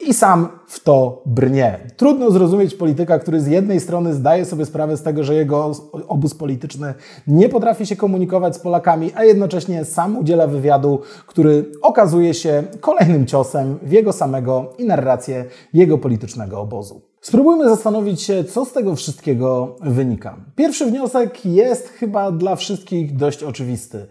i 0.00 0.14
sam 0.14 0.48
w 0.66 0.80
to 0.80 1.22
brnie. 1.26 1.78
Trudno 1.96 2.30
zrozumieć 2.30 2.74
polityka, 2.74 3.18
który 3.18 3.40
z 3.40 3.46
jednej 3.46 3.80
strony 3.80 4.14
zdaje 4.14 4.44
sobie 4.44 4.66
sprawę 4.66 4.96
z 4.96 5.02
tego, 5.02 5.24
że 5.24 5.34
jego 5.34 5.72
obóz 6.08 6.34
polityczny 6.34 6.94
nie 7.26 7.48
potrafi 7.48 7.86
się 7.86 7.96
komunikować 7.96 8.56
z 8.56 8.58
Polakami, 8.58 9.10
a 9.14 9.24
jednocześnie 9.24 9.84
sam 9.84 10.18
udziela 10.18 10.46
wywiadu, 10.46 11.00
który 11.26 11.72
okazuje 11.82 12.34
się 12.34 12.62
kolejnym 12.80 13.26
ciosem 13.26 13.78
w 13.82 13.92
jego 13.92 14.12
samego 14.12 14.72
i 14.78 14.84
narrację 14.84 15.44
jego 15.72 15.98
politycznego 15.98 16.60
obozu. 16.60 17.00
Spróbujmy 17.20 17.68
zastanowić 17.68 18.22
się, 18.22 18.44
co 18.44 18.64
z 18.64 18.72
tego 18.72 18.96
wszystkiego 18.96 19.76
wynika. 19.80 20.36
Pierwszy 20.56 20.86
wniosek 20.86 21.46
jest 21.46 21.88
chyba 21.88 22.32
dla 22.32 22.56
wszystkich 22.56 23.16
dość 23.16 23.42
oczywisty. 23.42 24.06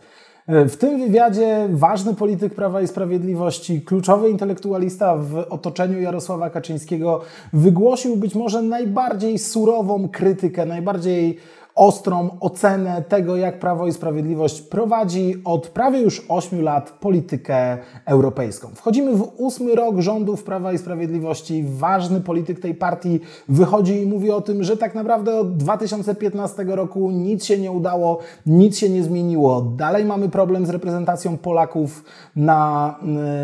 W 0.49 0.75
tym 0.77 0.99
wywiadzie 0.99 1.67
ważny 1.69 2.15
polityk 2.15 2.55
Prawa 2.55 2.81
i 2.81 2.87
Sprawiedliwości, 2.87 3.81
kluczowy 3.81 4.29
intelektualista 4.29 5.15
w 5.17 5.45
otoczeniu 5.49 6.01
Jarosława 6.01 6.49
Kaczyńskiego 6.49 7.21
wygłosił 7.53 8.15
być 8.15 8.35
może 8.35 8.61
najbardziej 8.61 9.39
surową 9.39 10.09
krytykę, 10.09 10.65
najbardziej 10.65 11.37
ostrą 11.79 12.29
ocenę 12.39 13.03
tego, 13.09 13.37
jak 13.37 13.59
Prawo 13.59 13.87
i 13.87 13.93
Sprawiedliwość 13.93 14.61
prowadzi 14.61 15.41
od 15.45 15.67
prawie 15.67 15.99
już 15.99 16.25
8 16.29 16.61
lat 16.61 16.91
politykę 16.91 17.77
europejską. 18.05 18.67
Wchodzimy 18.75 19.15
w 19.15 19.31
ósmy 19.37 19.75
rok 19.75 19.99
rządów 19.99 20.43
Prawa 20.43 20.73
i 20.73 20.77
Sprawiedliwości. 20.77 21.65
Ważny 21.67 22.21
polityk 22.21 22.59
tej 22.59 22.75
partii 22.75 23.19
wychodzi 23.49 24.01
i 24.01 24.05
mówi 24.05 24.31
o 24.31 24.41
tym, 24.41 24.63
że 24.63 24.77
tak 24.77 24.95
naprawdę 24.95 25.39
od 25.39 25.57
2015 25.57 26.63
roku 26.63 27.11
nic 27.11 27.45
się 27.45 27.57
nie 27.57 27.71
udało, 27.71 28.19
nic 28.45 28.77
się 28.77 28.89
nie 28.89 29.03
zmieniło. 29.03 29.61
Dalej 29.61 30.05
mamy 30.05 30.29
problem 30.29 30.65
z 30.65 30.69
reprezentacją 30.69 31.37
Polaków 31.37 32.03
na 32.35 32.95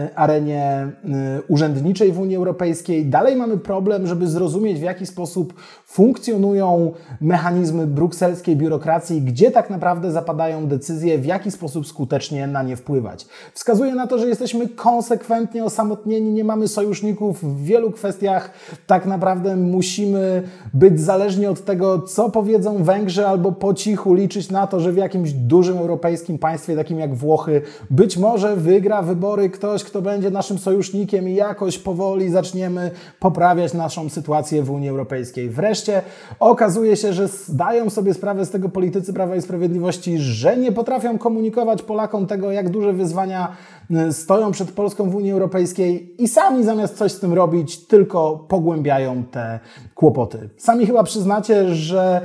y, 0.09 0.15
arenie 0.15 0.91
y, 1.05 1.41
urzędniczej 1.47 2.11
w 2.11 2.19
Unii 2.19 2.35
Europejskiej. 2.35 3.05
Dalej 3.05 3.35
mamy 3.35 3.57
problem, 3.57 4.07
żeby 4.07 4.27
zrozumieć, 4.27 4.79
w 4.79 4.83
jaki 4.83 5.05
sposób 5.05 5.53
funkcjonują 5.85 6.91
mechanizmy 7.21 7.87
brukselskiej 8.25 8.55
biurokracji, 8.55 9.21
gdzie 9.21 9.51
tak 9.51 9.69
naprawdę 9.69 10.11
zapadają 10.11 10.67
decyzje, 10.67 11.17
w 11.17 11.25
jaki 11.25 11.51
sposób 11.51 11.87
skutecznie 11.87 12.47
na 12.47 12.63
nie 12.63 12.75
wpływać. 12.75 13.25
Wskazuje 13.53 13.95
na 13.95 14.07
to, 14.07 14.17
że 14.17 14.27
jesteśmy 14.27 14.69
konsekwentnie 14.69 15.63
osamotnieni, 15.63 16.31
nie 16.31 16.43
mamy 16.43 16.67
sojuszników 16.67 17.43
w 17.43 17.63
wielu 17.63 17.91
kwestiach. 17.91 18.51
Tak 18.87 19.05
naprawdę 19.05 19.55
musimy 19.55 20.43
być 20.73 21.01
zależni 21.01 21.45
od 21.45 21.65
tego, 21.65 22.01
co 22.01 22.29
powiedzą 22.29 22.83
Węgrzy, 22.83 23.27
albo 23.27 23.51
po 23.51 23.73
cichu 23.73 24.13
liczyć 24.13 24.51
na 24.51 24.67
to, 24.67 24.79
że 24.79 24.91
w 24.91 24.97
jakimś 24.97 25.31
dużym 25.31 25.77
europejskim 25.77 26.39
państwie, 26.39 26.75
takim 26.75 26.99
jak 26.99 27.15
Włochy, 27.15 27.61
być 27.89 28.17
może 28.17 28.55
wygra 28.55 29.01
wybory 29.01 29.49
ktoś, 29.49 29.83
kto 29.83 30.01
będzie 30.01 30.31
naszym 30.31 30.57
sojusznikiem 30.57 31.29
i 31.29 31.35
jakoś 31.35 31.77
powoli 31.77 32.29
zaczniemy 32.29 32.91
poprawiać 33.19 33.73
naszą 33.73 34.09
sytuację 34.09 34.63
w 34.63 34.71
Unii 34.71 34.89
Europejskiej. 34.89 35.49
Wreszcie 35.49 36.01
okazuje 36.39 36.95
się, 36.95 37.13
że 37.13 37.27
zdają 37.27 37.89
sobie 37.89 38.14
sprawę 38.15 38.45
z 38.45 38.49
tego 38.49 38.69
politycy 38.69 39.13
Prawa 39.13 39.35
i 39.35 39.41
Sprawiedliwości, 39.41 40.17
że 40.17 40.57
nie 40.57 40.71
potrafią 40.71 41.17
komunikować 41.17 41.81
Polakom 41.81 42.27
tego, 42.27 42.51
jak 42.51 42.69
duże 42.69 42.93
wyzwania 42.93 43.55
y, 43.91 44.13
stoją 44.13 44.51
przed 44.51 44.71
Polską 44.71 45.09
w 45.09 45.15
Unii 45.15 45.31
Europejskiej 45.31 46.23
i 46.23 46.27
sami 46.27 46.63
zamiast 46.63 46.97
coś 46.97 47.11
z 47.11 47.19
tym 47.19 47.33
robić, 47.33 47.87
tylko 47.87 48.45
pogłębiają 48.47 49.23
te 49.23 49.59
kłopoty. 49.95 50.49
Sami 50.57 50.85
chyba 50.85 51.03
przyznacie, 51.03 51.75
że 51.75 52.21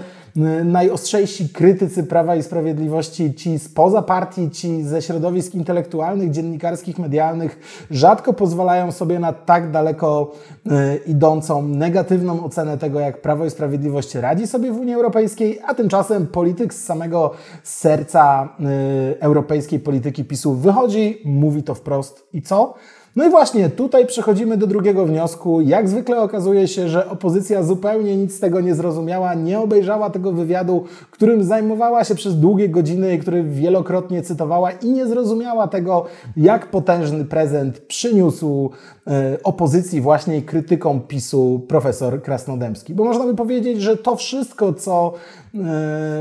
najostrzejsi 0.64 1.48
krytycy 1.48 2.04
Prawa 2.04 2.36
i 2.36 2.42
Sprawiedliwości, 2.42 3.34
ci 3.34 3.58
spoza 3.58 4.02
partii, 4.02 4.50
ci 4.50 4.82
ze 4.82 5.02
środowisk 5.02 5.54
intelektualnych, 5.54 6.30
dziennikarskich, 6.30 6.98
medialnych, 6.98 7.86
rzadko 7.90 8.32
pozwalają 8.32 8.92
sobie 8.92 9.18
na 9.18 9.32
tak 9.32 9.70
daleko 9.70 10.32
y, 10.66 10.70
idącą 11.06 11.68
negatywną 11.68 12.44
ocenę 12.44 12.78
tego, 12.78 13.00
jak 13.00 13.22
Prawo 13.22 13.46
i 13.46 13.50
Sprawiedliwość 13.50 14.14
radzi 14.14 14.46
sobie 14.46 14.72
w 14.72 14.80
Unii 14.80 14.94
Europejskiej, 14.94 15.60
a 15.66 15.74
tymczasem 15.74 16.26
polityk 16.26 16.74
z 16.74 16.84
samego 16.84 17.30
serca 17.62 18.48
y, 18.60 19.20
europejskiej 19.20 19.80
polityki 19.80 20.24
PiSu 20.24 20.54
wychodzi, 20.54 21.22
mówi 21.24 21.62
to 21.62 21.74
wprost 21.74 22.28
i 22.32 22.42
co? 22.42 22.74
No 23.16 23.26
i 23.26 23.30
właśnie 23.30 23.70
tutaj 23.70 24.06
przechodzimy 24.06 24.56
do 24.56 24.66
drugiego 24.66 25.06
wniosku. 25.06 25.60
Jak 25.60 25.88
zwykle 25.88 26.20
okazuje 26.20 26.68
się, 26.68 26.88
że 26.88 27.08
opozycja 27.08 27.62
zupełnie 27.62 28.16
nic 28.16 28.36
z 28.36 28.40
tego 28.40 28.60
nie 28.60 28.74
zrozumiała, 28.74 29.34
nie 29.34 29.60
obejrzała 29.60 30.10
tego 30.10 30.32
wywiadu, 30.32 30.84
którym 31.10 31.44
zajmowała 31.44 32.04
się 32.04 32.14
przez 32.14 32.40
długie 32.40 32.68
godziny 32.68 33.18
który 33.18 33.42
wielokrotnie 33.42 34.22
cytowała 34.22 34.70
i 34.70 34.90
nie 34.90 35.06
zrozumiała 35.06 35.68
tego, 35.68 36.06
jak 36.36 36.70
potężny 36.70 37.24
prezent 37.24 37.78
przyniósł 37.78 38.70
e, 39.06 39.38
opozycji 39.44 40.00
właśnie 40.00 40.42
krytykom 40.42 41.00
PiSu 41.00 41.60
profesor 41.68 42.22
Krasnodębski. 42.22 42.94
Bo 42.94 43.04
można 43.04 43.26
by 43.26 43.34
powiedzieć, 43.34 43.82
że 43.82 43.96
to 43.96 44.16
wszystko, 44.16 44.72
co 44.72 45.12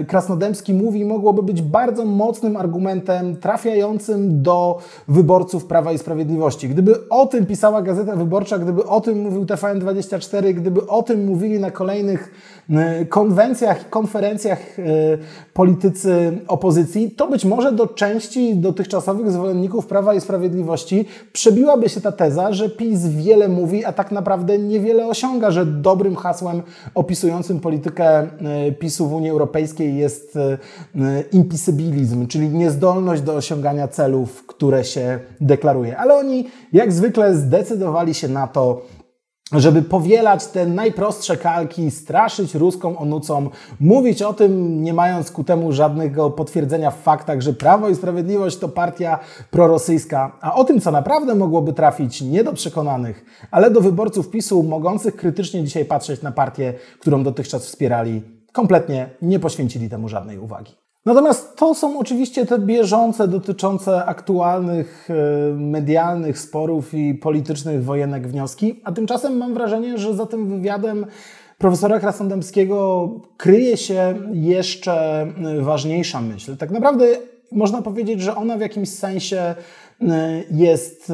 Krasnodębski 0.08 0.74
mówi, 0.74 1.06
mogłoby 1.06 1.44
być 1.44 1.62
bardzo 1.62 2.06
mocnym 2.06 2.58
argumentem 2.58 3.38
trafiającym 3.38 4.42
do 4.42 4.80
wyborców 5.08 5.66
Prawa 5.66 5.92
i 5.92 5.98
Sprawiedliwości. 5.98 6.70
Gdyby 6.70 7.10
o 7.10 7.26
tym 7.26 7.46
pisała 7.46 7.82
Gazeta 7.82 8.16
Wyborcza, 8.16 8.60
gdyby 8.60 8.86
o 8.86 9.02
tym 9.02 9.22
mówił 9.22 9.46
TVN24, 9.46 10.54
gdyby 10.54 10.88
o 10.88 11.04
tym 11.04 11.26
mówili 11.26 11.60
na 11.60 11.72
kolejnych 11.72 12.34
e, 12.70 13.06
konwencjach, 13.06 13.90
konferencjach 13.90 14.60
politycy 15.54 16.38
opozycji, 16.48 17.12
to 17.12 17.28
być 17.28 17.46
może 17.46 17.72
do 17.72 17.88
części 17.88 18.56
dotychczasowych 18.56 19.32
zwolenników 19.32 19.88
Prawa 19.88 20.14
i 20.14 20.22
Sprawiedliwości 20.22 21.06
przebiłaby 21.34 21.90
się 21.90 22.02
ta 22.02 22.12
teza, 22.12 22.54
że 22.54 22.70
PiS 22.70 23.08
wiele 23.08 23.50
mówi, 23.50 23.86
a 23.86 23.94
tak 23.94 24.12
naprawdę 24.12 24.60
niewiele 24.60 25.08
osiąga, 25.08 25.52
że 25.52 25.66
dobrym 25.66 26.16
hasłem 26.16 26.62
opisującym 26.96 27.60
politykę 27.60 28.08
e, 28.08 28.28
PiSu 28.72 29.08
w 29.08 29.19
Unii 29.20 29.30
Europejskiej 29.30 29.98
jest 29.98 30.36
e, 30.36 30.58
impossibilizm, 31.32 32.28
czyli 32.28 32.50
niezdolność 32.50 33.22
do 33.22 33.36
osiągania 33.36 33.88
celów, 33.88 34.46
które 34.48 34.84
się 34.84 35.20
deklaruje. 35.42 35.98
Ale 35.98 36.16
oni 36.16 36.48
jak 36.74 36.94
zwykle 36.94 37.36
zdecydowali 37.36 38.14
się 38.14 38.28
na 38.28 38.48
to, 38.48 38.82
żeby 39.52 39.82
powielać 39.82 40.48
te 40.48 40.66
najprostsze 40.66 41.38
kalki, 41.38 41.92
straszyć 41.92 42.56
ruską 42.56 42.98
onucą, 42.98 43.50
mówić 43.80 44.22
o 44.22 44.34
tym, 44.34 44.84
nie 44.84 44.94
mając 44.94 45.32
ku 45.32 45.44
temu 45.44 45.72
żadnego 45.72 46.30
potwierdzenia 46.30 46.92
w 46.92 47.02
faktach, 47.02 47.42
że 47.42 47.54
Prawo 47.54 47.90
i 47.90 47.96
Sprawiedliwość 47.96 48.58
to 48.58 48.70
partia 48.70 49.20
prorosyjska, 49.52 50.38
a 50.42 50.56
o 50.56 50.64
tym, 50.64 50.82
co 50.82 50.92
naprawdę 50.92 51.36
mogłoby 51.36 51.74
trafić 51.74 52.22
nie 52.22 52.44
do 52.44 52.54
przekonanych, 52.54 53.26
ale 53.52 53.72
do 53.72 53.82
wyborców 53.82 54.30
PiSu, 54.30 54.64
mogących 54.64 55.16
krytycznie 55.16 55.64
dzisiaj 55.64 55.86
patrzeć 55.86 56.22
na 56.22 56.32
partię, 56.32 56.74
którą 57.00 57.24
dotychczas 57.24 57.66
wspierali, 57.66 58.39
kompletnie 58.54 59.10
nie 59.22 59.40
poświęcili 59.40 59.90
temu 59.90 60.10
żadnej 60.10 60.38
uwagi. 60.38 60.74
Natomiast 61.06 61.56
to 61.58 61.76
są 61.76 62.00
oczywiście 62.00 62.46
te 62.46 62.60
bieżące, 62.60 63.28
dotyczące 63.28 64.06
aktualnych 64.06 65.08
e, 65.10 65.54
medialnych 65.54 66.40
sporów 66.40 66.94
i 66.94 67.16
politycznych 67.16 67.84
wojenek 67.84 68.28
wnioski, 68.28 68.82
a 68.84 68.92
tymczasem 68.92 69.38
mam 69.38 69.54
wrażenie, 69.54 69.98
że 69.98 70.14
za 70.14 70.26
tym 70.26 70.50
wywiadem 70.50 71.06
profesora 71.58 72.00
Krasnodębskiego 72.00 73.10
kryje 73.38 73.78
się 73.78 74.16
jeszcze 74.34 75.28
ważniejsza 75.62 76.22
myśl. 76.22 76.58
Tak 76.58 76.72
naprawdę 76.72 77.06
można 77.52 77.82
powiedzieć, 77.82 78.22
że 78.22 78.36
ona 78.36 78.58
w 78.58 78.62
jakimś 78.62 78.90
sensie 78.90 79.56
E, 79.56 79.89
jest 80.52 81.14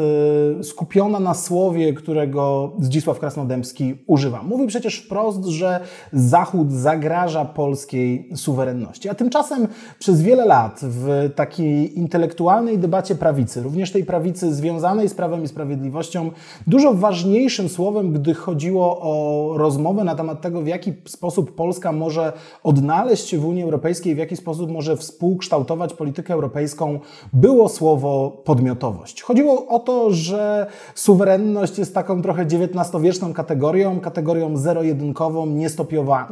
e, 0.60 0.64
skupiona 0.64 1.20
na 1.20 1.34
słowie, 1.34 1.94
którego 1.94 2.74
Zdzisław 2.80 3.20
Krasnodębski 3.20 3.96
używa. 4.08 4.44
Mówi 4.44 4.68
przecież 4.68 5.00
wprost, 5.00 5.46
że 5.46 5.80
Zachód 6.14 6.72
zagraża 6.72 7.46
polskiej 7.46 8.30
suwerenności. 8.36 9.10
A 9.10 9.16
tymczasem 9.16 9.68
przez 10.00 10.22
wiele 10.22 10.46
lat 10.46 10.80
w 10.84 11.30
takiej 11.36 12.00
intelektualnej 12.00 12.78
debacie 12.78 13.16
prawicy, 13.16 13.64
również 13.64 13.92
tej 13.92 14.06
prawicy 14.06 14.54
związanej 14.54 15.10
z 15.10 15.14
Prawem 15.14 15.44
i 15.44 15.48
Sprawiedliwością, 15.48 16.32
dużo 16.68 16.94
ważniejszym 16.94 17.70
słowem, 17.70 18.14
gdy 18.14 18.34
chodziło 18.34 19.02
o 19.02 19.58
rozmowę 19.58 20.04
na 20.04 20.16
temat 20.16 20.42
tego, 20.42 20.62
w 20.62 20.68
jaki 20.68 20.94
sposób 21.06 21.56
Polska 21.56 21.92
może 21.92 22.34
odnaleźć 22.64 23.28
się 23.28 23.38
w 23.38 23.46
Unii 23.46 23.64
Europejskiej, 23.64 24.16
w 24.16 24.18
jaki 24.18 24.36
sposób 24.36 24.72
może 24.72 24.98
współkształtować 24.98 25.94
politykę 25.94 26.34
europejską, 26.34 27.00
było 27.34 27.70
słowo 27.70 28.42
podmiotowe 28.46 28.75
podmiotowość. 28.76 29.22
Chodziło 29.22 29.68
o 29.68 29.80
to, 29.80 30.12
że 30.12 30.68
suwerenność 30.96 31.78
jest 31.78 31.94
taką 31.94 32.22
trochę 32.22 32.46
XIX-wieczną 32.46 33.34
kategorią, 33.34 34.00
kategorią 34.00 34.58
zero-jedynkową, 34.58 35.46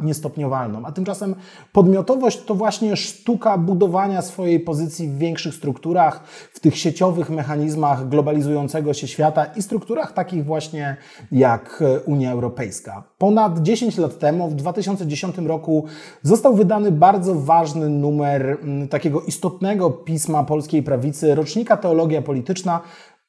niestopniowalną. 0.02 0.82
A 0.84 0.92
tymczasem 0.92 1.34
podmiotowość 1.72 2.44
to 2.44 2.54
właśnie 2.54 2.96
sztuka 2.96 3.58
budowania 3.58 4.22
swojej 4.22 4.60
pozycji 4.60 5.08
w 5.08 5.18
większych 5.18 5.54
strukturach, 5.54 6.24
w 6.52 6.60
tych 6.60 6.78
sieciowych 6.78 7.30
mechanizmach 7.30 8.08
globalizującego 8.08 8.94
się 8.94 9.08
świata 9.08 9.44
i 9.44 9.62
strukturach 9.62 10.12
takich 10.12 10.44
właśnie 10.44 10.96
jak 11.32 11.82
Unia 12.06 12.32
Europejska. 12.32 13.02
Ponad 13.18 13.62
10 13.62 13.98
lat 13.98 14.18
temu, 14.18 14.48
w 14.48 14.54
2010 14.54 15.38
roku, 15.38 15.84
został 16.22 16.54
wydany 16.54 16.92
bardzo 16.92 17.34
ważny 17.34 17.88
numer 17.88 18.58
mm, 18.62 18.88
takiego 18.88 19.20
istotnego 19.20 19.90
pisma 19.90 20.44
polskiej 20.44 20.82
prawicy, 20.82 21.34
rocznika 21.34 21.76
Teologia 21.76 22.22
Polityczna 22.22 22.33
polityczna 22.34 22.80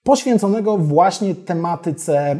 poświęconego 0.05 0.77
właśnie 0.77 1.35
tematyce 1.35 2.35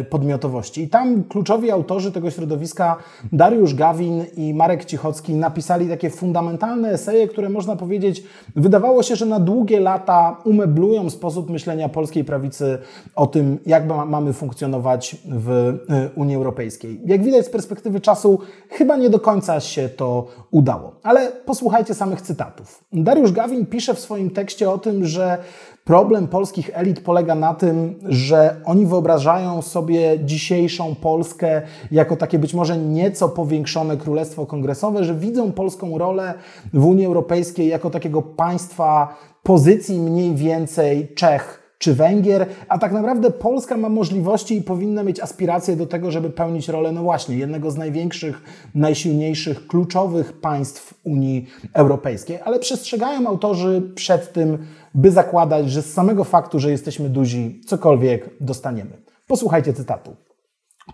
y, 0.00 0.04
podmiotowości. 0.04 0.82
I 0.82 0.88
tam 0.88 1.24
kluczowi 1.24 1.70
autorzy 1.70 2.12
tego 2.12 2.30
środowiska, 2.30 2.96
Dariusz 3.32 3.74
Gawin 3.74 4.24
i 4.36 4.54
Marek 4.54 4.84
Cichocki, 4.84 5.34
napisali 5.34 5.88
takie 5.88 6.10
fundamentalne 6.10 6.90
eseje, 6.90 7.28
które 7.28 7.48
można 7.48 7.76
powiedzieć, 7.76 8.22
wydawało 8.56 9.02
się, 9.02 9.16
że 9.16 9.26
na 9.26 9.40
długie 9.40 9.80
lata 9.80 10.36
umeblują 10.44 11.10
sposób 11.10 11.50
myślenia 11.50 11.88
polskiej 11.88 12.24
prawicy 12.24 12.78
o 13.14 13.26
tym, 13.26 13.58
jak 13.66 13.86
mamy 14.06 14.32
funkcjonować 14.32 15.16
w 15.24 15.50
y, 15.50 16.10
Unii 16.16 16.36
Europejskiej. 16.36 17.00
Jak 17.06 17.24
widać 17.24 17.46
z 17.46 17.50
perspektywy 17.50 18.00
czasu, 18.00 18.38
chyba 18.68 18.96
nie 18.96 19.10
do 19.10 19.20
końca 19.20 19.60
się 19.60 19.88
to 19.88 20.26
udało. 20.50 21.00
Ale 21.02 21.32
posłuchajcie 21.32 21.94
samych 21.94 22.20
cytatów. 22.22 22.84
Dariusz 22.92 23.32
Gawin 23.32 23.66
pisze 23.66 23.94
w 23.94 24.00
swoim 24.00 24.30
tekście 24.30 24.70
o 24.70 24.78
tym, 24.78 25.06
że 25.06 25.38
Problem 25.84 26.28
polskich 26.28 26.70
elit 26.74 27.00
polega 27.00 27.34
na 27.34 27.54
tym, 27.54 27.94
że 28.08 28.56
oni 28.64 28.86
wyobrażają 28.86 29.62
sobie 29.62 30.18
dzisiejszą 30.24 30.94
Polskę 30.94 31.62
jako 31.90 32.16
takie 32.16 32.38
być 32.38 32.54
może 32.54 32.78
nieco 32.78 33.28
powiększone 33.28 33.96
królestwo 33.96 34.46
kongresowe, 34.46 35.04
że 35.04 35.14
widzą 35.14 35.52
polską 35.52 35.98
rolę 35.98 36.34
w 36.72 36.84
Unii 36.84 37.06
Europejskiej 37.06 37.68
jako 37.68 37.90
takiego 37.90 38.22
państwa 38.22 39.16
pozycji 39.42 40.00
mniej 40.00 40.34
więcej 40.34 41.14
Czech 41.14 41.60
czy 41.80 41.94
Węgier, 41.94 42.46
a 42.68 42.78
tak 42.78 42.92
naprawdę 42.92 43.30
Polska 43.30 43.76
ma 43.76 43.88
możliwości 43.88 44.56
i 44.56 44.62
powinna 44.62 45.02
mieć 45.02 45.20
aspiracje 45.20 45.76
do 45.76 45.86
tego, 45.86 46.10
żeby 46.10 46.30
pełnić 46.30 46.68
rolę, 46.68 46.92
no 46.92 47.02
właśnie, 47.02 47.36
jednego 47.36 47.70
z 47.70 47.76
największych, 47.76 48.42
najsilniejszych, 48.74 49.66
kluczowych 49.66 50.32
państw 50.40 50.94
Unii 51.04 51.46
Europejskiej. 51.74 52.38
Ale 52.44 52.58
przestrzegają 52.58 53.26
autorzy 53.26 53.82
przed 53.94 54.32
tym, 54.32 54.58
by 54.94 55.10
zakładać, 55.10 55.70
że 55.70 55.82
z 55.82 55.92
samego 55.92 56.24
faktu, 56.24 56.58
że 56.58 56.70
jesteśmy 56.70 57.08
duzi, 57.08 57.60
cokolwiek 57.66 58.30
dostaniemy. 58.40 58.90
Posłuchajcie 59.26 59.72
cytatu. 59.72 60.16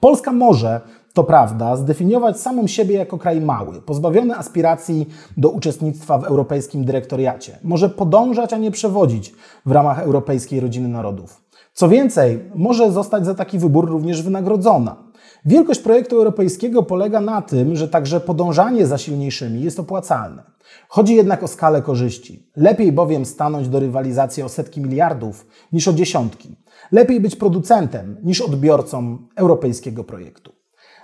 Polska 0.00 0.32
może, 0.32 0.80
to 1.12 1.24
prawda, 1.24 1.76
zdefiniować 1.76 2.40
samą 2.40 2.66
siebie 2.66 2.94
jako 2.94 3.18
kraj 3.18 3.40
mały, 3.40 3.82
pozbawiony 3.82 4.36
aspiracji 4.36 5.06
do 5.36 5.48
uczestnictwa 5.50 6.18
w 6.18 6.24
europejskim 6.24 6.84
dyrektoriacie. 6.84 7.58
Może 7.64 7.88
podążać, 7.88 8.52
a 8.52 8.58
nie 8.58 8.70
przewodzić 8.70 9.34
w 9.66 9.70
ramach 9.70 9.98
europejskiej 9.98 10.60
rodziny 10.60 10.88
narodów. 10.88 11.46
Co 11.72 11.88
więcej, 11.88 12.50
może 12.54 12.92
zostać 12.92 13.24
za 13.26 13.34
taki 13.34 13.58
wybór 13.58 13.88
również 13.90 14.22
wynagrodzona. 14.22 14.96
Wielkość 15.46 15.80
projektu 15.80 16.16
europejskiego 16.16 16.82
polega 16.82 17.20
na 17.20 17.42
tym, 17.42 17.76
że 17.76 17.88
także 17.88 18.20
podążanie 18.20 18.86
za 18.86 18.98
silniejszymi 18.98 19.62
jest 19.62 19.80
opłacalne. 19.80 20.42
Chodzi 20.88 21.14
jednak 21.14 21.42
o 21.42 21.48
skalę 21.48 21.82
korzyści. 21.82 22.50
Lepiej 22.56 22.92
bowiem 22.92 23.24
stanąć 23.24 23.68
do 23.68 23.80
rywalizacji 23.80 24.42
o 24.42 24.48
setki 24.48 24.80
miliardów 24.80 25.46
niż 25.72 25.88
o 25.88 25.92
dziesiątki. 25.92 26.56
Lepiej 26.92 27.20
być 27.20 27.36
producentem 27.36 28.16
niż 28.24 28.40
odbiorcą 28.40 29.18
europejskiego 29.36 30.04
projektu. 30.04 30.52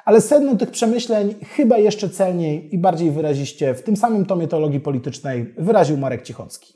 Ale 0.05 0.20
sedno 0.20 0.57
tych 0.57 0.70
przemyśleń 0.70 1.35
chyba 1.57 1.78
jeszcze 1.78 2.09
celniej 2.09 2.74
i 2.74 2.78
bardziej 2.78 3.11
wyraziście 3.11 3.74
w 3.74 3.83
tym 3.83 3.96
samym 3.96 4.26
tomie 4.26 4.48
teologii 4.48 4.81
politycznej 4.81 5.55
wyraził 5.59 5.96
Marek 5.96 6.22
Cichocki. 6.22 6.74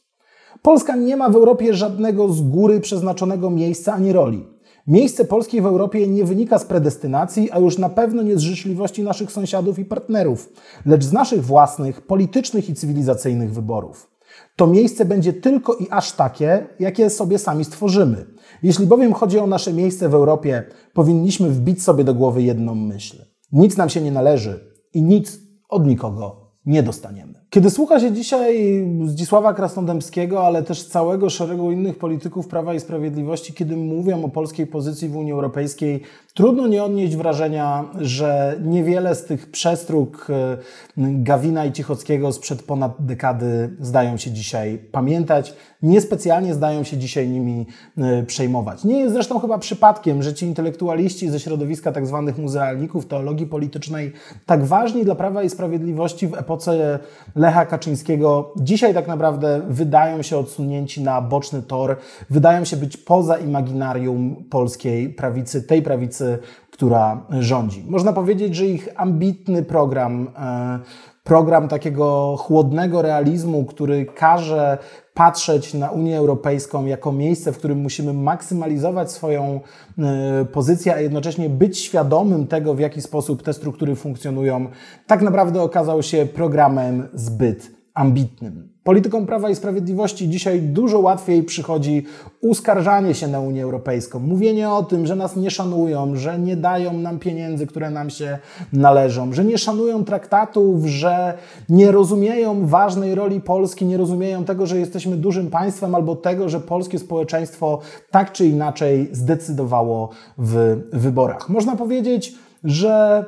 Polska 0.62 0.96
nie 0.96 1.16
ma 1.16 1.28
w 1.28 1.36
Europie 1.36 1.74
żadnego 1.74 2.28
z 2.28 2.42
góry 2.42 2.80
przeznaczonego 2.80 3.50
miejsca 3.50 3.92
ani 3.92 4.12
roli. 4.12 4.55
Miejsce 4.86 5.24
Polski 5.24 5.60
w 5.60 5.66
Europie 5.66 6.06
nie 6.06 6.24
wynika 6.24 6.58
z 6.58 6.64
predestynacji, 6.64 7.50
a 7.50 7.58
już 7.58 7.78
na 7.78 7.88
pewno 7.88 8.22
nie 8.22 8.36
z 8.36 8.40
życzliwości 8.40 9.02
naszych 9.02 9.32
sąsiadów 9.32 9.78
i 9.78 9.84
partnerów, 9.84 10.52
lecz 10.86 11.04
z 11.04 11.12
naszych 11.12 11.44
własnych 11.44 12.06
politycznych 12.06 12.70
i 12.70 12.74
cywilizacyjnych 12.74 13.52
wyborów. 13.52 14.10
To 14.56 14.66
miejsce 14.66 15.04
będzie 15.04 15.32
tylko 15.32 15.74
i 15.74 15.86
aż 15.90 16.12
takie, 16.12 16.66
jakie 16.80 17.10
sobie 17.10 17.38
sami 17.38 17.64
stworzymy. 17.64 18.26
Jeśli 18.62 18.86
bowiem 18.86 19.12
chodzi 19.12 19.38
o 19.38 19.46
nasze 19.46 19.72
miejsce 19.72 20.08
w 20.08 20.14
Europie, 20.14 20.64
powinniśmy 20.94 21.50
wbić 21.50 21.82
sobie 21.82 22.04
do 22.04 22.14
głowy 22.14 22.42
jedną 22.42 22.74
myśl. 22.74 23.16
Nic 23.52 23.76
nam 23.76 23.88
się 23.88 24.00
nie 24.00 24.12
należy 24.12 24.60
i 24.94 25.02
nic 25.02 25.38
od 25.68 25.86
nikogo 25.86 26.52
nie 26.66 26.82
dostaniemy. 26.82 27.45
Kiedy 27.50 27.70
słucha 27.70 28.00
się 28.00 28.12
dzisiaj 28.12 28.84
Zdzisława 29.04 29.54
Krasnodębskiego, 29.54 30.46
ale 30.46 30.62
też 30.62 30.84
całego 30.84 31.30
szeregu 31.30 31.70
innych 31.70 31.98
polityków 31.98 32.48
Prawa 32.48 32.74
i 32.74 32.80
Sprawiedliwości, 32.80 33.52
kiedy 33.52 33.76
mówią 33.76 34.24
o 34.24 34.28
polskiej 34.28 34.66
pozycji 34.66 35.08
w 35.08 35.16
Unii 35.16 35.32
Europejskiej, 35.32 36.02
trudno 36.34 36.66
nie 36.66 36.84
odnieść 36.84 37.16
wrażenia, 37.16 37.84
że 38.00 38.56
niewiele 38.64 39.14
z 39.14 39.24
tych 39.24 39.50
przestróg 39.50 40.26
e, 40.30 40.56
Gawina 40.96 41.66
i 41.66 41.72
Cichockiego 41.72 42.32
sprzed 42.32 42.62
ponad 42.62 42.92
dekady 42.98 43.76
zdają 43.80 44.16
się 44.16 44.30
dzisiaj 44.30 44.78
pamiętać, 44.92 45.54
niespecjalnie 45.82 46.54
zdają 46.54 46.84
się 46.84 46.96
dzisiaj 46.96 47.28
nimi 47.28 47.66
e, 47.98 48.22
przejmować. 48.22 48.84
Nie 48.84 48.98
jest 48.98 49.14
zresztą 49.14 49.38
chyba 49.38 49.58
przypadkiem, 49.58 50.22
że 50.22 50.34
ci 50.34 50.46
intelektualiści 50.46 51.30
ze 51.30 51.40
środowiska 51.40 51.92
tzw. 51.92 52.22
Tak 52.26 52.38
muzealników 52.38 53.06
teologii 53.06 53.46
politycznej, 53.46 54.12
tak 54.46 54.64
ważni 54.64 55.04
dla 55.04 55.14
Prawa 55.14 55.42
i 55.42 55.50
Sprawiedliwości 55.50 56.28
w 56.28 56.34
epoce 56.34 56.98
Lecha 57.46 57.66
Kaczyńskiego 57.66 58.52
dzisiaj 58.56 58.94
tak 58.94 59.08
naprawdę 59.08 59.60
wydają 59.68 60.22
się 60.22 60.38
odsunięci 60.38 61.02
na 61.02 61.20
boczny 61.20 61.62
tor, 61.62 61.96
wydają 62.30 62.64
się 62.64 62.76
być 62.76 62.96
poza 62.96 63.38
imaginarium 63.38 64.44
polskiej 64.50 65.08
prawicy, 65.08 65.62
tej 65.62 65.82
prawicy, 65.82 66.38
która 66.70 67.26
rządzi. 67.40 67.84
Można 67.88 68.12
powiedzieć, 68.12 68.54
że 68.56 68.66
ich 68.66 68.88
ambitny 68.96 69.62
program, 69.62 70.28
e, 70.38 70.78
program 71.24 71.68
takiego 71.68 72.36
chłodnego 72.38 73.02
realizmu, 73.02 73.64
który 73.64 74.06
każe 74.06 74.78
patrzeć 75.16 75.74
na 75.74 75.90
Unię 75.90 76.18
Europejską 76.18 76.86
jako 76.86 77.12
miejsce, 77.12 77.52
w 77.52 77.58
którym 77.58 77.78
musimy 77.78 78.12
maksymalizować 78.12 79.12
swoją 79.12 79.60
e, 79.98 80.44
pozycję, 80.44 80.94
a 80.94 81.00
jednocześnie 81.00 81.50
być 81.50 81.78
świadomym 81.78 82.46
tego, 82.46 82.74
w 82.74 82.80
jaki 82.80 83.02
sposób 83.02 83.42
te 83.42 83.52
struktury 83.52 83.94
funkcjonują, 83.94 84.66
tak 85.06 85.22
naprawdę 85.22 85.62
okazał 85.62 86.02
się 86.02 86.26
programem 86.26 87.08
zbyt 87.14 87.70
ambitnym. 87.94 88.75
Politykom 88.86 89.26
Prawa 89.26 89.50
i 89.50 89.54
Sprawiedliwości 89.54 90.28
dzisiaj 90.28 90.60
dużo 90.62 90.98
łatwiej 91.00 91.42
przychodzi 91.42 92.04
uskarżanie 92.40 93.14
się 93.14 93.28
na 93.28 93.40
Unię 93.40 93.62
Europejską, 93.62 94.18
mówienie 94.18 94.70
o 94.70 94.82
tym, 94.82 95.06
że 95.06 95.16
nas 95.16 95.36
nie 95.36 95.50
szanują, 95.50 96.16
że 96.16 96.38
nie 96.38 96.56
dają 96.56 96.92
nam 96.92 97.18
pieniędzy, 97.18 97.66
które 97.66 97.90
nam 97.90 98.10
się 98.10 98.38
należą, 98.72 99.32
że 99.32 99.44
nie 99.44 99.58
szanują 99.58 100.04
traktatów, 100.04 100.84
że 100.84 101.34
nie 101.68 101.92
rozumieją 101.92 102.66
ważnej 102.66 103.14
roli 103.14 103.40
Polski, 103.40 103.86
nie 103.86 103.96
rozumieją 103.96 104.44
tego, 104.44 104.66
że 104.66 104.78
jesteśmy 104.78 105.16
dużym 105.16 105.50
państwem 105.50 105.94
albo 105.94 106.16
tego, 106.16 106.48
że 106.48 106.60
polskie 106.60 106.98
społeczeństwo 106.98 107.80
tak 108.10 108.32
czy 108.32 108.46
inaczej 108.46 109.08
zdecydowało 109.12 110.10
w 110.38 110.76
wyborach. 110.92 111.48
Można 111.48 111.76
powiedzieć, 111.76 112.34
że 112.64 113.24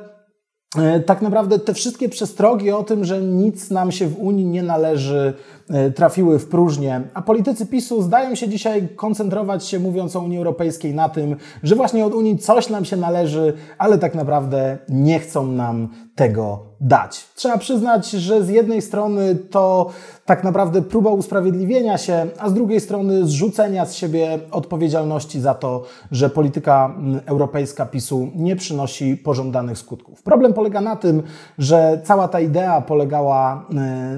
tak 1.05 1.21
naprawdę 1.21 1.59
te 1.59 1.73
wszystkie 1.73 2.09
przestrogi 2.09 2.71
o 2.71 2.83
tym, 2.83 3.05
że 3.05 3.21
nic 3.21 3.69
nam 3.71 3.91
się 3.91 4.07
w 4.07 4.19
Unii 4.19 4.45
nie 4.45 4.63
należy, 4.63 5.33
e, 5.58 5.58
trafiły 5.95 6.39
w 6.39 6.47
próżnię. 6.47 7.01
A 7.13 7.21
politycy 7.21 7.65
PiSu 7.65 8.01
zdają 8.01 8.35
się 8.35 8.49
dzisiaj 8.49 8.87
koncentrować 8.95 9.65
się, 9.65 9.79
mówiąc 9.79 10.15
o 10.15 10.19
Unii 10.19 10.37
Europejskiej, 10.37 10.93
na 10.93 11.09
tym, 11.09 11.35
że 11.63 11.75
właśnie 11.75 12.05
od 12.05 12.13
Unii 12.13 12.37
coś 12.37 12.69
nam 12.69 12.85
się 12.85 12.97
należy, 12.97 13.53
ale 13.77 13.97
tak 13.97 14.15
naprawdę 14.15 14.77
nie 14.89 15.19
chcą 15.19 15.47
nam 15.47 15.89
tego 16.15 16.59
dać. 16.81 17.25
Trzeba 17.35 17.57
przyznać, 17.57 18.11
że 18.11 18.43
z 18.43 18.49
jednej 18.49 18.81
strony 18.81 19.35
to 19.35 19.89
tak 20.25 20.43
naprawdę 20.43 20.81
próba 20.81 21.09
usprawiedliwienia 21.09 21.97
się, 21.97 22.27
a 22.39 22.49
z 22.49 22.53
drugiej 22.53 22.79
strony 22.79 23.25
zrzucenia 23.25 23.85
z 23.85 23.93
siebie 23.93 24.39
odpowiedzialności 24.51 25.41
za 25.41 25.53
to, 25.53 25.83
że 26.11 26.29
polityka 26.29 26.95
europejska 27.25 27.85
PiSu 27.85 28.27
nie 28.35 28.55
przynosi 28.55 29.17
pożądanych 29.17 29.77
skutków. 29.77 30.23
Problem 30.23 30.53
polega 30.53 30.81
na 30.81 30.95
tym, 30.95 31.23
że 31.57 32.01
cała 32.03 32.27
ta 32.27 32.39
idea 32.39 32.81
polegała 32.81 33.65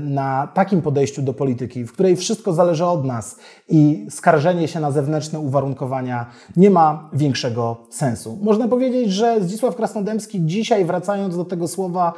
na 0.02 0.48
takim 0.54 0.82
podejściu 0.82 1.22
do 1.22 1.34
polityki, 1.42 1.86
w 1.86 1.94
której 1.94 2.16
wszystko 2.16 2.54
zależy 2.54 2.86
od 2.86 3.06
nas 3.06 3.36
i 3.70 4.08
skarżenie 4.10 4.68
się 4.68 4.80
na 4.80 4.92
zewnętrzne 4.92 5.40
uwarunkowania 5.40 6.26
nie 6.58 6.70
ma 6.70 7.10
większego 7.14 7.78
sensu. 7.90 8.38
Można 8.42 8.68
powiedzieć, 8.68 9.12
że 9.12 9.42
Zdzisław 9.42 9.76
Krasnodębski 9.76 10.46
dzisiaj, 10.46 10.86
wracając 10.86 11.38
do 11.38 11.46
tego 11.46 11.68
słowa, 11.68 12.14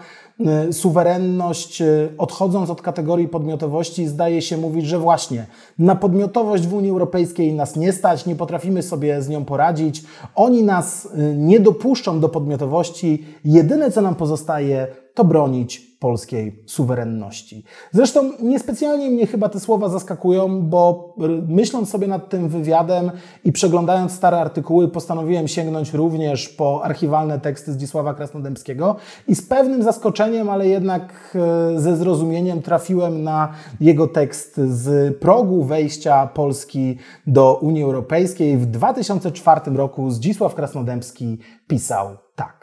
Y, 0.70 0.74
suwerenność, 0.74 1.82
y, 1.82 2.10
odchodząc 2.18 2.70
od 2.70 2.82
kategorii 2.82 3.28
podmiotowości, 3.28 4.08
zdaje 4.08 4.42
się 4.42 4.58
mówić, 4.58 4.86
że 4.86 5.00
właśnie 5.00 5.46
na 5.80 5.96
podmiotowość 5.96 6.68
w 6.68 6.74
Unii 6.74 6.90
Europejskiej 6.90 7.54
nas 7.54 7.76
nie 7.76 7.94
stać, 7.94 8.26
nie 8.26 8.36
potrafimy 8.36 8.82
sobie 8.84 9.22
z 9.22 9.30
nią 9.30 9.46
poradzić, 9.46 10.04
oni 10.36 10.64
nas 10.64 11.06
y, 11.06 11.36
nie 11.38 11.60
dopuszczą 11.60 12.20
do 12.20 12.30
podmiotowości, 12.30 13.26
jedyne 13.46 13.92
co 13.92 14.02
nam 14.02 14.16
pozostaje 14.16 14.88
to 15.14 15.24
bronić 15.24 15.93
polskiej 16.04 16.64
suwerenności. 16.66 17.64
Zresztą 17.92 18.32
niespecjalnie 18.42 19.10
mnie 19.10 19.28
chyba 19.28 19.50
te 19.50 19.60
słowa 19.60 19.90
zaskakują, 19.90 20.62
bo 20.62 21.16
myśląc 21.48 21.90
sobie 21.90 22.08
nad 22.08 22.30
tym 22.30 22.50
wywiadem 22.50 23.12
i 23.44 23.52
przeglądając 23.52 24.12
stare 24.12 24.38
artykuły, 24.38 24.88
postanowiłem 24.88 25.48
sięgnąć 25.48 25.94
również 25.94 26.50
po 26.50 26.84
archiwalne 26.84 27.40
teksty 27.40 27.74
Zdzisława 27.74 28.14
Krasnodębskiego 28.14 28.96
i 29.28 29.36
z 29.36 29.42
pewnym 29.48 29.84
zaskoczeniem, 29.84 30.50
ale 30.50 30.68
jednak 30.68 31.38
e, 31.76 31.80
ze 31.80 31.98
zrozumieniem 31.98 32.62
trafiłem 32.62 33.24
na 33.24 33.54
jego 33.82 34.08
tekst 34.08 34.58
z 34.58 35.18
progu 35.18 35.64
wejścia 35.64 36.28
Polski 36.28 36.98
do 37.28 37.56
Unii 37.56 37.84
Europejskiej. 37.84 38.58
W 38.58 38.66
2004 38.66 39.62
roku 39.72 40.12
Zdzisław 40.12 40.56
Krasnodębski 40.56 41.38
pisał 41.68 42.08
tak. 42.36 42.63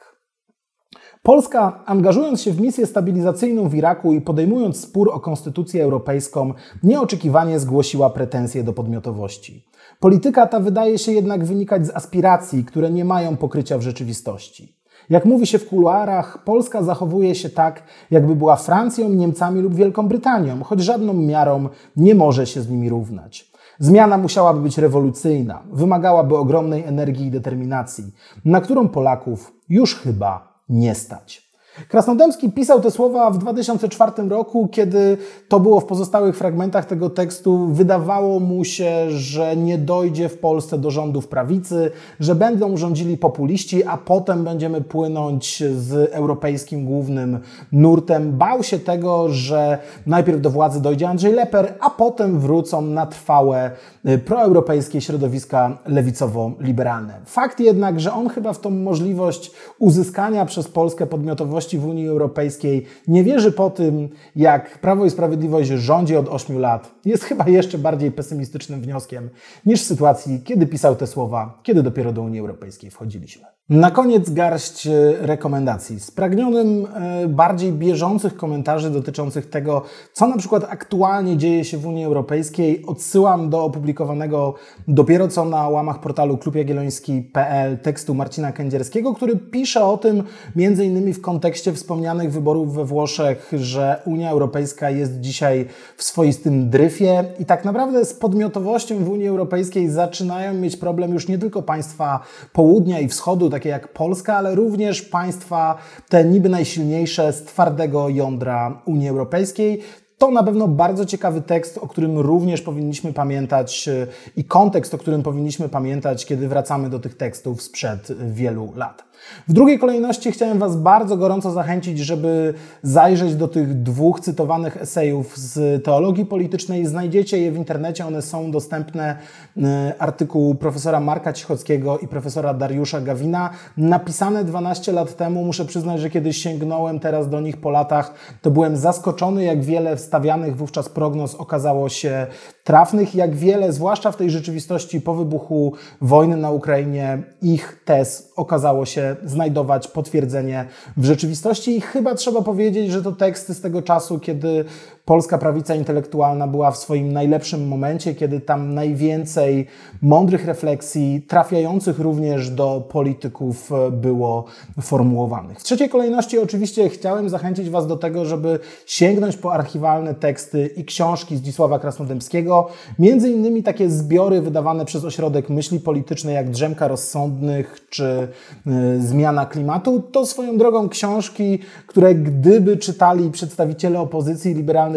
Polska, 1.23 1.83
angażując 1.87 2.43
się 2.43 2.53
w 2.53 2.61
misję 2.61 2.87
stabilizacyjną 2.87 3.69
w 3.69 3.75
Iraku 3.75 4.13
i 4.13 4.21
podejmując 4.21 4.81
spór 4.81 5.11
o 5.13 5.21
konstytucję 5.21 5.85
europejską, 5.85 6.55
nieoczekiwanie 6.83 7.59
zgłosiła 7.59 8.11
pretensje 8.11 8.65
do 8.65 8.73
podmiotowości. 8.73 9.67
Polityka 10.01 10.47
ta 10.47 10.61
wydaje 10.61 10.99
się 10.99 11.13
jednak 11.13 11.45
wynikać 11.45 11.87
z 11.87 11.97
aspiracji, 11.97 12.65
które 12.65 12.91
nie 12.91 13.05
mają 13.05 13.37
pokrycia 13.37 13.79
w 13.79 13.83
rzeczywistości. 13.83 14.77
Jak 15.11 15.25
mówi 15.25 15.47
się 15.47 15.59
w 15.59 15.69
kuluarach, 15.69 16.45
Polska 16.45 16.83
zachowuje 16.83 17.35
się 17.35 17.51
tak, 17.51 17.83
jakby 18.11 18.37
była 18.37 18.57
Francją, 18.57 19.09
Niemcami 19.09 19.61
lub 19.61 19.75
Wielką 19.75 20.09
Brytanią, 20.09 20.63
choć 20.65 20.81
żadną 20.81 21.13
miarą 21.13 21.69
nie 21.97 22.15
może 22.15 22.47
się 22.47 22.63
z 22.63 22.71
nimi 22.71 22.89
równać. 22.89 23.51
Zmiana 23.79 24.19
musiałaby 24.19 24.61
być 24.61 24.79
rewolucyjna, 24.79 25.63
wymagałaby 25.73 26.37
ogromnej 26.37 26.85
energii 26.85 27.27
i 27.27 27.31
determinacji, 27.31 28.05
na 28.45 28.61
którą 28.61 28.89
Polaków 28.89 29.53
już 29.69 29.95
chyba 29.95 30.50
nie 30.71 30.95
stać. 30.95 31.50
Krasnodębski 31.89 32.51
pisał 32.51 32.81
te 32.81 32.91
słowa 32.91 33.31
w 33.31 33.39
2004 33.39 34.13
roku, 34.29 34.69
kiedy 34.73 35.17
to 35.49 35.61
było 35.61 35.81
w 35.81 35.85
pozostałych 35.85 36.37
fragmentach 36.37 36.85
tego 36.85 37.11
tekstu. 37.11 37.67
Wydawało 37.67 38.41
mu 38.41 38.65
się, 38.65 39.11
że 39.11 39.57
nie 39.57 39.79
dojdzie 39.79 40.29
w 40.29 40.39
Polsce 40.39 40.79
do 40.79 40.91
rządów 40.91 41.29
prawicy, 41.29 41.91
że 42.21 42.35
będą 42.35 42.77
rządzili 42.77 43.19
populiści, 43.19 43.85
a 43.85 43.97
potem 43.97 44.45
będziemy 44.45 44.81
płynąć 44.81 45.63
z 45.77 46.13
europejskim 46.13 46.85
głównym 46.85 47.39
nurtem. 47.73 48.33
Bał 48.33 48.63
się 48.63 48.79
tego, 48.79 49.29
że 49.29 49.79
najpierw 50.07 50.41
do 50.41 50.51
władzy 50.51 50.83
dojdzie 50.83 51.09
Andrzej 51.09 51.33
Leper, 51.33 51.75
a 51.81 51.91
potem 51.91 52.41
wrócą 52.41 52.83
na 52.83 53.07
trwałe 53.07 53.71
y, 54.09 54.19
proeuropejskie 54.19 55.01
środowiska 55.01 55.79
lewicowo-liberalne. 55.87 57.15
Fakt 57.25 57.61
jednak, 57.61 58.01
że 58.01 58.13
on 58.13 58.29
chyba 58.29 58.53
w 58.53 58.61
tą 58.61 58.71
możliwość 58.71 59.51
uzyskania 59.79 60.47
przez 60.47 60.69
Polskę 60.69 61.07
podmiotowości 61.07 61.60
w 61.79 61.87
Unii 61.87 62.09
Europejskiej 62.09 62.87
nie 63.09 63.25
wierzy 63.25 63.53
po 63.53 63.71
tym, 63.71 64.09
jak 64.37 64.79
Prawo 64.79 65.05
i 65.05 65.11
Sprawiedliwość 65.11 65.69
rządzi 65.69 66.17
od 66.17 66.29
8 66.29 66.59
lat, 66.59 66.95
jest 67.05 67.25
chyba 67.25 67.49
jeszcze 67.49 67.79
bardziej 67.79 68.13
pesymistycznym 68.13 68.81
wnioskiem 68.81 69.31
niż 69.67 69.83
w 69.83 69.87
sytuacji, 69.87 70.43
kiedy 70.45 70.67
pisał 70.67 70.97
te 70.97 71.07
słowa, 71.07 71.61
kiedy 71.63 71.83
dopiero 71.83 72.13
do 72.13 72.23
Unii 72.23 72.41
Europejskiej 72.41 72.91
wchodziliśmy. 72.91 73.45
Na 73.71 73.91
koniec 73.91 74.31
garść 74.31 74.87
e, 74.87 74.93
rekomendacji. 75.21 76.01
Spragnionym 76.01 76.87
e, 76.95 77.29
bardziej 77.29 77.73
bieżących 77.73 78.37
komentarzy 78.37 78.91
dotyczących 78.91 79.51
tego, 79.51 79.83
co 80.13 80.27
na 80.27 80.37
przykład 80.37 80.65
aktualnie 80.65 81.37
dzieje 81.37 81.65
się 81.65 81.79
w 81.79 81.87
Unii 81.87 82.05
Europejskiej, 82.05 82.87
odsyłam 82.87 83.51
do 83.51 83.65
opublikowanego 83.65 84.55
dopiero 84.89 85.29
co 85.29 85.45
na 85.45 85.69
łamach 85.69 86.01
portalu 86.01 86.39
klubjagielloński.pl 86.39 87.79
tekstu 87.79 88.15
Marcina 88.15 88.53
Kędzierskiego, 88.53 89.15
który 89.15 89.37
pisze 89.37 89.85
o 89.85 89.99
tym 89.99 90.23
między 90.57 90.85
innymi 90.85 91.13
w 91.13 91.21
kontekście 91.21 91.73
wspomnianych 91.73 92.33
wyborów 92.33 92.75
we 92.75 92.85
Włoszech, 92.85 93.53
że 93.53 94.03
Unia 94.05 94.31
Europejska 94.31 94.91
jest 94.91 95.21
dzisiaj 95.21 95.67
w 95.97 96.03
swoistym 96.03 96.71
dryfie 96.71 96.90
i 97.39 97.45
tak 97.47 97.65
naprawdę 97.65 98.05
z 98.05 98.15
podmiotowością 98.15 99.05
w 99.05 99.09
Unii 99.09 99.29
Europejskiej 99.29 99.91
zaczynają 99.91 100.55
mieć 100.55 100.77
problem 100.77 101.13
już 101.13 101.29
nie 101.29 101.39
tylko 101.39 101.63
państwa 101.63 102.21
południa 102.53 103.01
i 103.01 103.09
wschodu, 103.09 103.51
takie 103.51 103.69
jak 103.69 103.93
Polska, 103.93 104.37
ale 104.37 104.55
również 104.55 105.03
państwa 105.03 105.77
te 106.09 106.25
niby 106.25 106.49
najsilniejsze 106.49 107.33
z 107.33 107.43
twardego 107.43 108.09
jądra 108.09 108.83
Unii 108.87 109.09
Europejskiej. 109.09 109.81
To 110.19 110.31
na 110.31 110.43
pewno 110.43 110.69
bardzo 110.69 111.07
ciekawy 111.07 111.43
tekst, 111.43 111.79
o 111.79 111.89
którym 111.89 112.19
również 112.19 112.63
powinniśmy 112.63 113.13
pamiętać 113.13 113.89
i 114.37 114.45
kontekst, 114.45 114.95
o 114.95 114.99
którym 114.99 115.23
powinniśmy 115.23 115.69
pamiętać, 115.69 116.27
kiedy 116.27 116.49
wracamy 116.49 116.91
do 116.91 116.99
tych 116.99 117.17
tekstów 117.17 117.63
sprzed 117.63 118.13
wielu 118.33 118.73
lat. 118.77 119.10
W 119.49 119.53
drugiej 119.53 119.79
kolejności 119.79 120.33
chciałem 120.33 120.59
Was 120.59 120.77
bardzo 120.77 121.17
gorąco 121.17 121.51
zachęcić, 121.51 121.99
żeby 121.99 122.55
zajrzeć 122.83 123.35
do 123.35 123.49
tych 123.49 123.83
dwóch 123.83 124.21
cytowanych 124.21 124.77
esejów 124.77 125.39
z 125.39 125.85
teologii 125.85 126.27
politycznej. 126.27 126.87
Znajdziecie 126.87 127.39
je 127.39 127.53
w 127.53 127.57
internecie, 127.57 128.07
one 128.07 128.23
są 128.23 128.51
dostępne. 128.51 129.17
E, 129.63 129.95
artykuł 129.99 130.55
profesora 130.55 131.01
Marka 131.01 131.33
Cichockiego 131.33 131.99
i 131.99 132.09
profesora 132.09 132.55
Dariusza 132.55 133.01
Gawina, 133.01 133.51
napisane 133.77 134.45
12 134.45 134.93
lat 134.93 135.17
temu. 135.17 135.45
Muszę 135.45 135.65
przyznać, 135.65 136.01
że 136.01 136.11
kiedy 136.11 136.33
sięgnąłem 136.33 137.01
teraz 137.01 137.29
do 137.29 137.41
nich 137.41 137.57
po 137.57 137.71
latach, 137.71 138.15
to 138.43 138.51
byłem 138.51 138.77
zaskoczony, 138.77 139.45
jak 139.45 139.65
wiele 139.65 139.97
wstawianych 139.97 140.57
wówczas 140.57 140.89
prognoz 140.89 141.35
okazało 141.35 141.89
się 141.89 142.27
trafnych, 142.71 143.15
jak 143.15 143.37
wiele, 143.37 143.73
zwłaszcza 143.73 144.13
w 144.13 144.17
tej 144.17 144.31
rzeczywistości 144.31 145.01
po 145.01 145.15
wybuchu 145.15 145.73
wojny 146.01 146.37
na 146.37 146.51
Ukrainie, 146.51 147.23
ich 147.43 147.83
tez 147.85 148.33
okazało 148.37 148.87
się 148.87 149.17
znajdować 149.25 149.89
potwierdzenie 149.89 150.65
w 150.97 151.05
rzeczywistości. 151.05 151.77
I 151.77 151.81
chyba 151.81 152.15
trzeba 152.15 152.43
powiedzieć, 152.43 152.91
że 152.91 153.03
to 153.03 153.13
teksty 153.13 153.55
z 153.55 153.61
tego 153.61 153.83
czasu, 153.83 154.19
kiedy 154.19 154.65
polska 155.05 155.39
prawica 155.39 155.75
intelektualna 155.75 156.47
była 156.47 156.71
w 156.71 156.77
swoim 156.77 157.13
najlepszym 157.13 157.69
momencie, 157.69 158.15
kiedy 158.15 158.41
tam 158.41 158.75
najwięcej 158.75 159.67
mądrych 160.03 160.45
refleksji, 160.45 161.23
trafiających 161.29 161.99
również 161.99 162.51
do 162.51 162.89
polityków, 162.89 163.71
było 163.93 164.45
formułowanych. 164.81 165.61
W 165.61 165.63
trzeciej 165.63 165.89
kolejności 165.89 166.39
oczywiście 166.39 166.89
chciałem 166.89 167.29
zachęcić 167.29 167.71
Was 167.71 167.87
do 167.87 167.97
tego, 167.97 168.25
żeby 168.25 168.59
sięgnąć 168.87 169.37
po 169.37 169.53
archiwalne 169.53 170.15
teksty 170.15 170.67
i 170.67 170.85
książki 170.85 171.37
Zdzisława 171.37 171.79
Krasnodębskiego, 171.79 172.69
między 172.99 173.31
innymi 173.31 173.63
takie 173.63 173.91
zbiory 173.91 174.41
wydawane 174.41 174.85
przez 174.85 175.05
Ośrodek 175.05 175.49
Myśli 175.49 175.81
Politycznej 175.81 176.35
jak 176.35 176.51
Drzemka 176.51 176.89
Rozsądnych 176.89 177.87
czy 177.91 178.29
y, 178.67 179.03
Zmiana 179.03 179.47
Klimatu. 179.47 180.01
To 180.01 180.27
swoją 180.27 180.59
drogą 180.59 180.89
książki, 180.89 181.59
które 181.87 182.15
gdyby 182.15 182.77
czytali 182.77 183.31
przedstawiciele 183.31 184.01
opozycji 184.01 184.55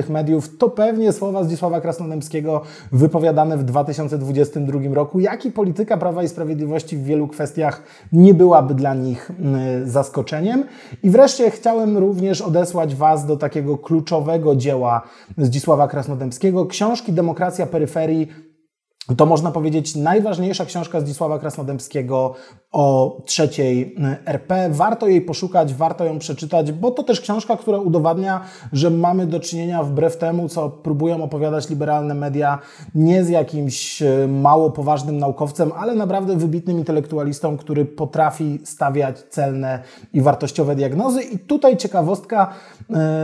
mediów, 0.09 0.57
to 0.57 0.69
pewnie 0.69 1.11
słowa 1.11 1.43
Zdzisława 1.43 1.81
Krasnodębskiego 1.81 2.61
wypowiadane 2.91 3.57
w 3.57 3.63
2022 3.63 4.79
roku, 4.93 5.19
jak 5.19 5.45
i 5.45 5.51
polityka 5.51 5.97
Prawa 5.97 6.23
i 6.23 6.27
Sprawiedliwości 6.27 6.97
w 6.97 7.03
wielu 7.03 7.27
kwestiach 7.27 7.83
nie 8.11 8.33
byłaby 8.33 8.73
dla 8.73 8.93
nich 8.93 9.31
mm, 9.39 9.89
zaskoczeniem. 9.89 10.63
I 11.03 11.09
wreszcie 11.09 11.51
chciałem 11.51 11.97
również 11.97 12.41
odesłać 12.41 12.95
Was 12.95 13.25
do 13.25 13.37
takiego 13.37 13.77
kluczowego 13.77 14.55
dzieła 14.55 15.01
Zdzisława 15.37 15.87
Krasnodębskiego, 15.87 16.65
książki 16.65 17.13
Demokracja 17.13 17.65
Peryferii 17.65 18.52
to 19.17 19.25
można 19.25 19.51
powiedzieć 19.51 19.95
najważniejsza 19.95 20.65
książka 20.65 21.01
Zdzisława 21.01 21.39
Krasnodębskiego 21.39 22.33
o 22.71 23.17
trzeciej 23.25 23.81
y, 23.81 24.25
RP. 24.25 24.69
Warto 24.69 25.07
jej 25.07 25.21
poszukać, 25.21 25.73
warto 25.73 26.05
ją 26.05 26.19
przeczytać, 26.19 26.71
bo 26.71 26.91
to 26.91 27.03
też 27.03 27.21
książka, 27.21 27.57
która 27.57 27.77
udowadnia, 27.77 28.41
że 28.73 28.89
mamy 28.89 29.27
do 29.27 29.39
czynienia 29.39 29.83
wbrew 29.83 30.17
temu, 30.17 30.49
co 30.49 30.69
próbują 30.69 31.23
opowiadać 31.23 31.69
liberalne 31.69 32.13
media, 32.13 32.59
nie 32.95 33.23
z 33.23 33.29
jakimś 33.29 34.01
y, 34.01 34.27
mało 34.27 34.71
poważnym 34.71 35.17
naukowcem, 35.17 35.71
ale 35.77 35.95
naprawdę 35.95 36.35
wybitnym 36.35 36.77
intelektualistą, 36.77 37.57
który 37.57 37.85
potrafi 37.85 38.59
stawiać 38.63 39.19
celne 39.19 39.79
i 40.13 40.21
wartościowe 40.21 40.75
diagnozy. 40.75 41.21
I 41.23 41.39
tutaj 41.39 41.77
ciekawostka, 41.77 42.53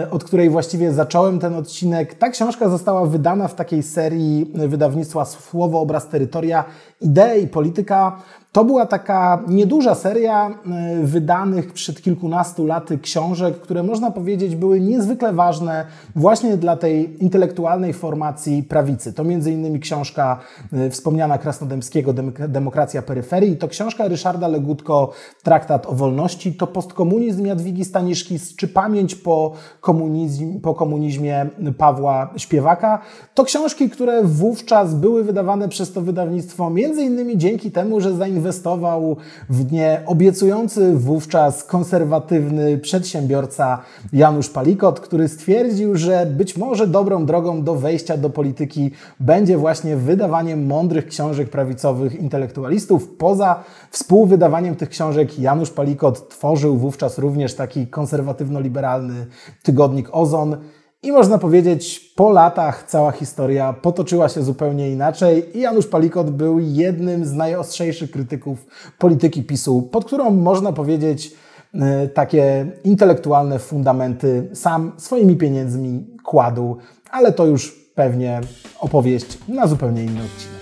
y, 0.05 0.11
od 0.11 0.23
której 0.23 0.49
właściwie 0.49 0.93
zacząłem 0.93 1.39
ten 1.39 1.55
odcinek. 1.55 2.13
Ta 2.13 2.29
książka 2.29 2.69
została 2.69 3.05
wydana 3.05 3.47
w 3.47 3.55
takiej 3.55 3.83
serii 3.83 4.51
wydawnictwa 4.53 5.25
Słowo, 5.25 5.68
Obraz, 5.75 6.09
Terytoria, 6.09 6.65
Idee 7.01 7.39
i 7.39 7.47
Polityka 7.47 8.19
to 8.51 8.65
była 8.65 8.85
taka 8.85 9.43
nieduża 9.47 9.95
seria 9.95 10.49
e, 10.49 11.03
wydanych 11.03 11.73
przed 11.73 12.01
kilkunastu 12.01 12.65
laty 12.65 12.97
książek, 12.97 13.59
które 13.59 13.83
można 13.83 14.11
powiedzieć 14.11 14.55
były 14.55 14.79
niezwykle 14.79 15.33
ważne 15.33 15.85
właśnie 16.15 16.57
dla 16.57 16.77
tej 16.77 17.23
intelektualnej 17.23 17.93
formacji 17.93 18.63
prawicy. 18.63 19.13
To 19.13 19.23
między 19.23 19.51
innymi 19.51 19.79
książka 19.79 20.39
e, 20.73 20.89
wspomniana 20.89 21.37
Krasnodębskiego 21.37 22.13
Demokracja 22.47 23.01
Peryferii, 23.01 23.57
to 23.57 23.67
książka 23.67 24.07
Ryszarda 24.07 24.47
Legutko 24.47 25.11
Traktat 25.43 25.85
o 25.85 25.93
wolności, 25.93 26.53
to 26.53 26.67
postkomunizm 26.67 27.45
Jadwigi 27.45 27.85
Staniszkis, 27.85 28.55
czy 28.55 28.67
pamięć 28.67 29.15
po, 29.15 29.53
komunizm, 29.81 30.59
po 30.61 30.75
komunizmie 30.75 31.49
Pawła 31.77 32.33
Śpiewaka. 32.37 33.01
To 33.33 33.43
książki, 33.43 33.89
które 33.89 34.23
wówczas 34.23 34.95
były 34.95 35.23
wydawane 35.23 35.69
przez 35.69 35.93
to 35.93 36.01
wydawnictwo 36.01 36.69
między 36.69 37.03
innymi 37.03 37.37
dzięki 37.37 37.71
temu, 37.71 38.01
że 38.01 38.13
zainwestowały 38.13 38.38
inwestował 38.39 39.17
w 39.49 39.71
nie 39.71 40.01
obiecujący 40.05 40.93
wówczas 40.95 41.63
konserwatywny 41.63 42.77
przedsiębiorca 42.77 43.81
Janusz 44.13 44.49
Palikot, 44.49 44.99
który 44.99 45.27
stwierdził, 45.27 45.95
że 45.95 46.25
być 46.25 46.57
może 46.57 46.87
dobrą 46.87 47.25
drogą 47.25 47.63
do 47.63 47.75
wejścia 47.75 48.17
do 48.17 48.29
polityki 48.29 48.91
będzie 49.19 49.57
właśnie 49.57 49.95
wydawanie 49.95 50.55
mądrych 50.55 51.07
książek 51.07 51.49
prawicowych 51.49 52.15
intelektualistów. 52.15 53.07
Poza 53.17 53.63
współwydawaniem 53.91 54.75
tych 54.75 54.89
książek 54.89 55.39
Janusz 55.39 55.69
Palikot 55.69 56.29
tworzył 56.29 56.77
wówczas 56.77 57.17
również 57.17 57.55
taki 57.55 57.87
konserwatywno-liberalny 57.87 59.25
tygodnik 59.63 60.09
Ozon. 60.11 60.57
I 61.03 61.11
można 61.11 61.37
powiedzieć, 61.37 61.99
po 62.15 62.31
latach 62.31 62.83
cała 62.87 63.11
historia 63.11 63.73
potoczyła 63.73 64.29
się 64.29 64.43
zupełnie 64.43 64.91
inaczej 64.91 65.57
i 65.57 65.61
Janusz 65.61 65.87
Palikot 65.87 66.29
był 66.29 66.59
jednym 66.59 67.25
z 67.25 67.33
najostrzejszych 67.33 68.11
krytyków 68.11 68.65
polityki 68.97 69.43
PiSu, 69.43 69.81
pod 69.81 70.05
którą 70.05 70.31
można 70.31 70.73
powiedzieć 70.73 71.33
e, 71.73 72.07
takie 72.07 72.71
intelektualne 72.83 73.59
fundamenty 73.59 74.49
sam 74.53 74.91
swoimi 74.97 75.35
pieniędzmi 75.35 76.07
kładł, 76.23 76.77
ale 77.11 77.31
to 77.31 77.45
już 77.45 77.91
pewnie 77.95 78.41
opowieść 78.79 79.37
na 79.47 79.67
zupełnie 79.67 80.03
inny 80.03 80.21
odcinek. 80.21 80.59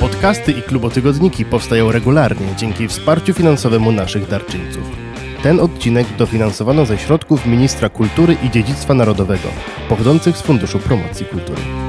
Podcasty 0.00 0.52
i 0.52 0.62
klubotygodniki 0.62 1.44
powstają 1.44 1.92
regularnie 1.92 2.46
dzięki 2.56 2.88
wsparciu 2.88 3.34
finansowemu 3.34 3.92
naszych 3.92 4.28
darczyńców. 4.28 5.07
Ten 5.48 5.60
odcinek 5.60 6.06
dofinansowano 6.18 6.86
ze 6.86 6.98
środków 6.98 7.46
Ministra 7.46 7.88
Kultury 7.88 8.36
i 8.42 8.50
Dziedzictwa 8.50 8.94
Narodowego, 8.94 9.48
pochodzących 9.88 10.36
z 10.36 10.42
Funduszu 10.42 10.78
Promocji 10.78 11.26
Kultury. 11.26 11.87